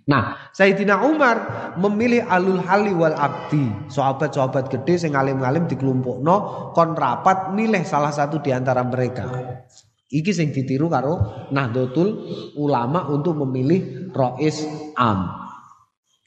Nah, 0.07 0.51
Sayyidina 0.53 1.03
Umar 1.03 1.37
memilih 1.81 2.27
alul 2.29 2.61
hali 2.63 2.93
wal 2.93 3.17
abdi. 3.17 3.67
Sahabat-sahabat 3.91 4.69
gede 4.69 5.07
sing 5.07 5.17
alim-alim 5.17 5.67
dikelompokno 5.67 6.71
kon 6.77 6.95
rapat 6.95 7.57
milih 7.57 7.83
salah 7.83 8.13
satu 8.13 8.39
di 8.39 8.53
antara 8.53 8.85
mereka. 8.87 9.27
Iki 10.07 10.31
sing 10.31 10.49
ditiru 10.55 10.87
karo 10.87 11.19
Nahdlatul 11.51 12.31
Ulama 12.55 13.11
untuk 13.11 13.43
memilih 13.43 14.13
Rois 14.15 14.63
Am. 14.95 15.47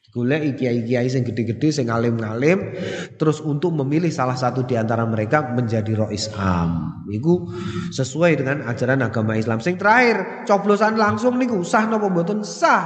Golek 0.10 0.58
kiai-kiai 0.58 1.06
sing 1.06 1.22
gede-gede 1.22 1.70
sing 1.70 1.88
alim-alim 1.88 2.74
terus 3.16 3.40
untuk 3.46 3.72
memilih 3.78 4.10
salah 4.10 4.34
satu 4.34 4.66
di 4.66 4.74
antara 4.74 5.06
mereka 5.08 5.56
menjadi 5.56 5.96
Rois 5.96 6.28
Am. 6.36 7.06
Iku 7.08 7.56
sesuai 7.96 8.44
dengan 8.44 8.68
ajaran 8.68 9.00
agama 9.00 9.40
Islam. 9.40 9.64
Sing 9.64 9.80
terakhir, 9.80 10.44
coblosan 10.44 11.00
langsung 11.00 11.40
niku 11.40 11.64
sah 11.64 11.88
napa 11.88 12.12
mboten? 12.12 12.44
Sah. 12.44 12.84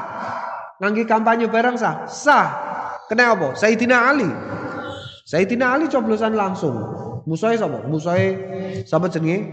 Ngangge 0.77 1.09
kampanye 1.09 1.49
barang 1.49 1.79
sah? 1.79 2.05
Sah. 2.05 2.47
Kena 3.09 3.33
apa? 3.33 3.57
Sayyidina 3.57 3.97
Ali. 3.97 4.29
Sayyidina 5.25 5.73
Ali 5.73 5.89
coblosan 5.89 6.37
langsung. 6.37 6.75
Musuhe 7.23 7.55
sapa? 7.55 7.87
Musuhe 7.87 8.27
sapa 8.85 9.07
jenenge? 9.07 9.47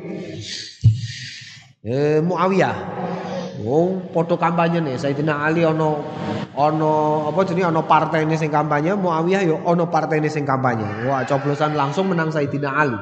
Eh 1.80 2.20
Muawiyah. 2.20 2.76
Oh, 3.60 4.00
foto 4.12 4.40
kampanye 4.40 4.80
nih 4.80 4.96
Sayyidina 4.96 5.44
Ali 5.44 5.64
ono 5.68 6.00
ono 6.56 6.92
apa 7.28 7.44
jenenge 7.44 7.68
ono 7.68 7.84
partai 7.84 8.24
ini 8.24 8.36
sing 8.36 8.48
kampanye, 8.48 8.96
Muawiyah 8.96 9.42
yo 9.44 9.56
ono 9.64 9.88
partai 9.88 10.20
ini 10.20 10.32
sing 10.32 10.48
kampanye. 10.48 11.08
Wah, 11.08 11.24
coblosan 11.28 11.76
langsung 11.76 12.08
menang 12.08 12.32
Sayyidina 12.32 12.70
Ali. 12.72 13.00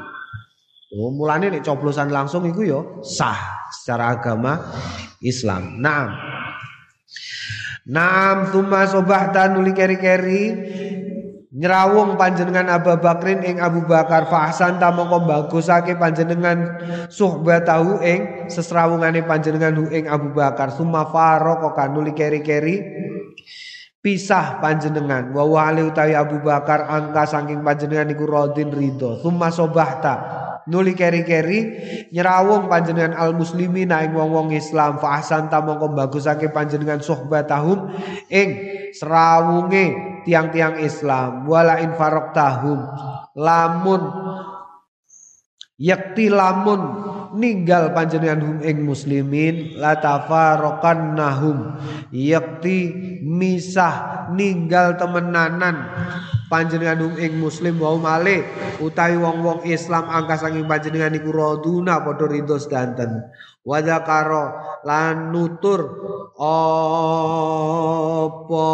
Oh, 0.98 1.14
mulane 1.14 1.50
nek 1.52 1.62
coblosan 1.62 2.10
langsung 2.10 2.46
iku 2.46 2.62
yo 2.66 2.80
sah 3.06 3.68
secara 3.70 4.18
agama 4.18 4.58
Islam. 5.22 5.78
Nah, 5.78 6.06
Naam 7.88 8.52
thumma 8.52 8.84
sobahta 8.84 9.48
nuli 9.48 9.72
keri-keri 9.72 10.67
nyrawung 11.58 12.14
panjenengan 12.14 12.70
Abu 12.70 12.94
Bakrin 13.02 13.42
ing 13.42 13.58
Abu 13.58 13.82
Bakar 13.82 14.30
fahsan 14.30 14.78
ta 14.78 14.94
mongko 14.94 15.26
bagusake 15.26 15.98
panjenengan 15.98 16.78
suhbatahu 17.10 17.98
ing 17.98 18.46
sesrawungane 18.46 19.26
panjenengan 19.26 19.74
hu 19.74 19.90
ing 19.90 20.06
Abu 20.06 20.30
Bakar. 20.30 20.70
Summa 20.70 21.10
farqa 21.10 21.74
kanuli 21.74 22.14
keri-keri 22.14 22.78
pisah 23.98 24.62
panjenengan. 24.62 25.34
Wa 25.34 25.42
wali 25.42 25.82
utawi 25.82 26.14
Abu 26.14 26.38
Bakar 26.38 26.86
angka 26.86 27.26
saking 27.26 27.66
panjenengan 27.66 28.14
iku 28.14 28.24
radin 28.30 28.70
ridho. 28.70 29.18
Summa 29.18 29.50
sobahta 29.50 30.46
nuli 30.70 30.94
keri-keri 30.94 31.58
nyerawung 32.14 32.70
panjenengan 32.70 33.18
al 33.18 33.34
muslimin 33.34 33.90
ing 33.90 34.14
wong-wong 34.14 34.54
Islam. 34.54 35.02
Fa 35.02 35.18
ahsanta 35.18 35.58
mongko 35.58 35.90
bagusake 35.90 36.54
panjenengan 36.54 37.02
sohbatahum 37.02 37.90
ing 38.30 38.48
serawunge 38.94 40.17
tiang-tiang 40.28 40.84
Islam 40.84 41.48
wala 41.48 41.80
in 41.80 41.96
tahum 42.36 42.84
lamun 43.32 44.02
yakti 45.80 46.28
lamun 46.28 46.80
ninggal 47.32 47.96
panjenengan 47.96 48.44
hum 48.44 48.58
ing 48.60 48.84
muslimin 48.84 49.78
la 49.80 49.96
nahum 51.16 51.80
yakti 52.12 52.92
misah 53.24 54.28
ninggal 54.34 55.00
temenanan 55.00 55.88
panjenengan 56.52 57.08
hum 57.08 57.14
ing 57.16 57.40
muslim 57.40 57.80
wa 57.80 57.96
male 57.96 58.44
utawi 58.84 59.16
wong-wong 59.16 59.64
Islam 59.64 60.08
angka 60.12 60.44
panjenengan 60.68 61.16
iku 61.16 61.32
raduna 61.32 62.04
padha 62.04 62.26
ridho 62.26 62.60
sedanten 62.60 63.24
wa 63.64 63.78
zakaro 63.82 64.44
lan 64.86 65.34
nutur 65.34 65.80
apa 66.38 68.66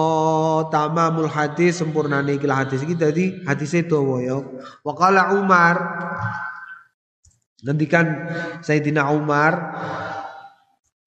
tamamul 0.68 1.30
hadis 1.32 1.80
sempurnane 1.80 2.36
iki 2.36 2.48
hadis 2.48 2.84
iki 2.84 2.94
dadi 2.98 3.40
hadise 3.48 3.88
dawa 3.88 4.20
ya 4.20 4.36
wa 4.84 4.92
Umar 5.32 5.76
Nantikan 7.64 8.28
Sayyidina 8.60 9.08
Umar 9.08 9.56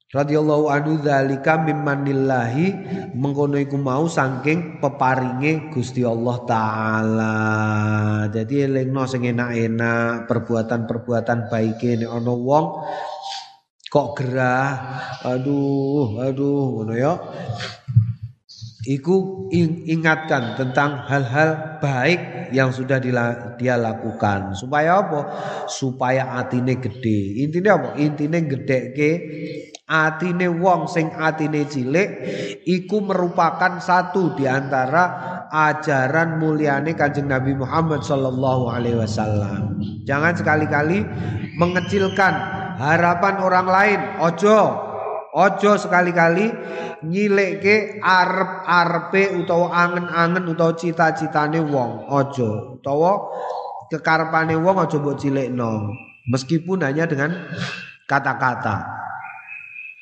radhiyallahu 0.10 0.74
anhu 0.74 0.98
dzalika 0.98 1.62
mimmanillahi 1.62 2.74
mengkono 3.14 3.62
iku 3.62 3.78
mau 3.78 4.10
saking 4.10 4.82
peparinge 4.82 5.70
Gusti 5.70 6.02
Allah 6.02 6.38
taala. 6.50 7.38
Jadi 8.34 8.66
elingno 8.66 9.06
sing 9.06 9.30
enak-enak, 9.30 10.26
perbuatan-perbuatan 10.26 11.54
baike 11.54 12.02
nek 12.02 12.10
ana 12.10 12.34
wong 12.34 12.66
kok 13.88 14.20
gerah, 14.20 15.00
aduh, 15.24 16.20
aduh 16.20 16.80
ngono 16.80 16.94
ya. 16.96 17.14
Iku 18.88 19.48
ingatkan 19.84 20.56
tentang 20.56 21.04
hal-hal 21.12 21.76
baik 21.84 22.56
yang 22.56 22.72
sudah 22.72 23.04
dia 23.60 23.76
lakukan 23.76 24.56
supaya 24.56 25.04
apa? 25.04 25.22
Supaya 25.68 26.40
atine 26.40 26.80
gede. 26.80 27.44
Intinya 27.44 27.76
apa? 27.76 27.90
Intine 28.00 28.48
ke 28.48 29.12
atine 29.88 30.48
wong 30.48 30.88
sing 30.88 31.12
atine 31.12 31.68
cilik 31.68 32.10
iku 32.64 33.04
merupakan 33.04 33.76
satu 33.84 34.40
di 34.40 34.48
antara 34.48 35.04
ajaran 35.52 36.40
muliane 36.40 36.96
Kanjeng 36.96 37.28
Nabi 37.28 37.60
Muhammad 37.60 38.08
sallallahu 38.08 38.72
alaihi 38.72 39.04
wasallam. 39.04 39.84
Jangan 40.08 40.32
sekali-kali 40.32 41.04
mengecilkan 41.60 42.57
harapan 42.78 43.36
orang 43.42 43.68
lain. 43.68 44.00
Ojo 44.22 44.88
Ojo 45.38 45.76
sekali-kali 45.78 46.50
nyilekke 47.04 48.00
arep-arepe 48.00 49.38
utawa 49.44 49.70
angen-angen 49.76 50.50
utawa 50.50 50.74
cita-citane 50.74 51.60
wong. 51.62 52.08
Ojo. 52.08 52.80
Utawa 52.80 53.28
kekarepane 53.92 54.56
wong 54.56 54.80
aja 54.80 54.98
mbok 54.98 55.20
cilekno. 55.20 55.94
Meskipun 56.32 56.82
hanya 56.82 57.06
dengan 57.06 57.36
kata-kata. 58.08 58.88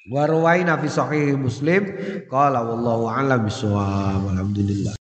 Warwai 0.05 0.61
nafi 0.61 0.85
sahih 0.85 1.33
Muslim 1.33 1.89
qala 2.29 2.61
wallahu 2.61 3.09
a'lam 3.09 3.49
bishawab. 3.49 4.29
Alhamdulillah. 4.29 4.93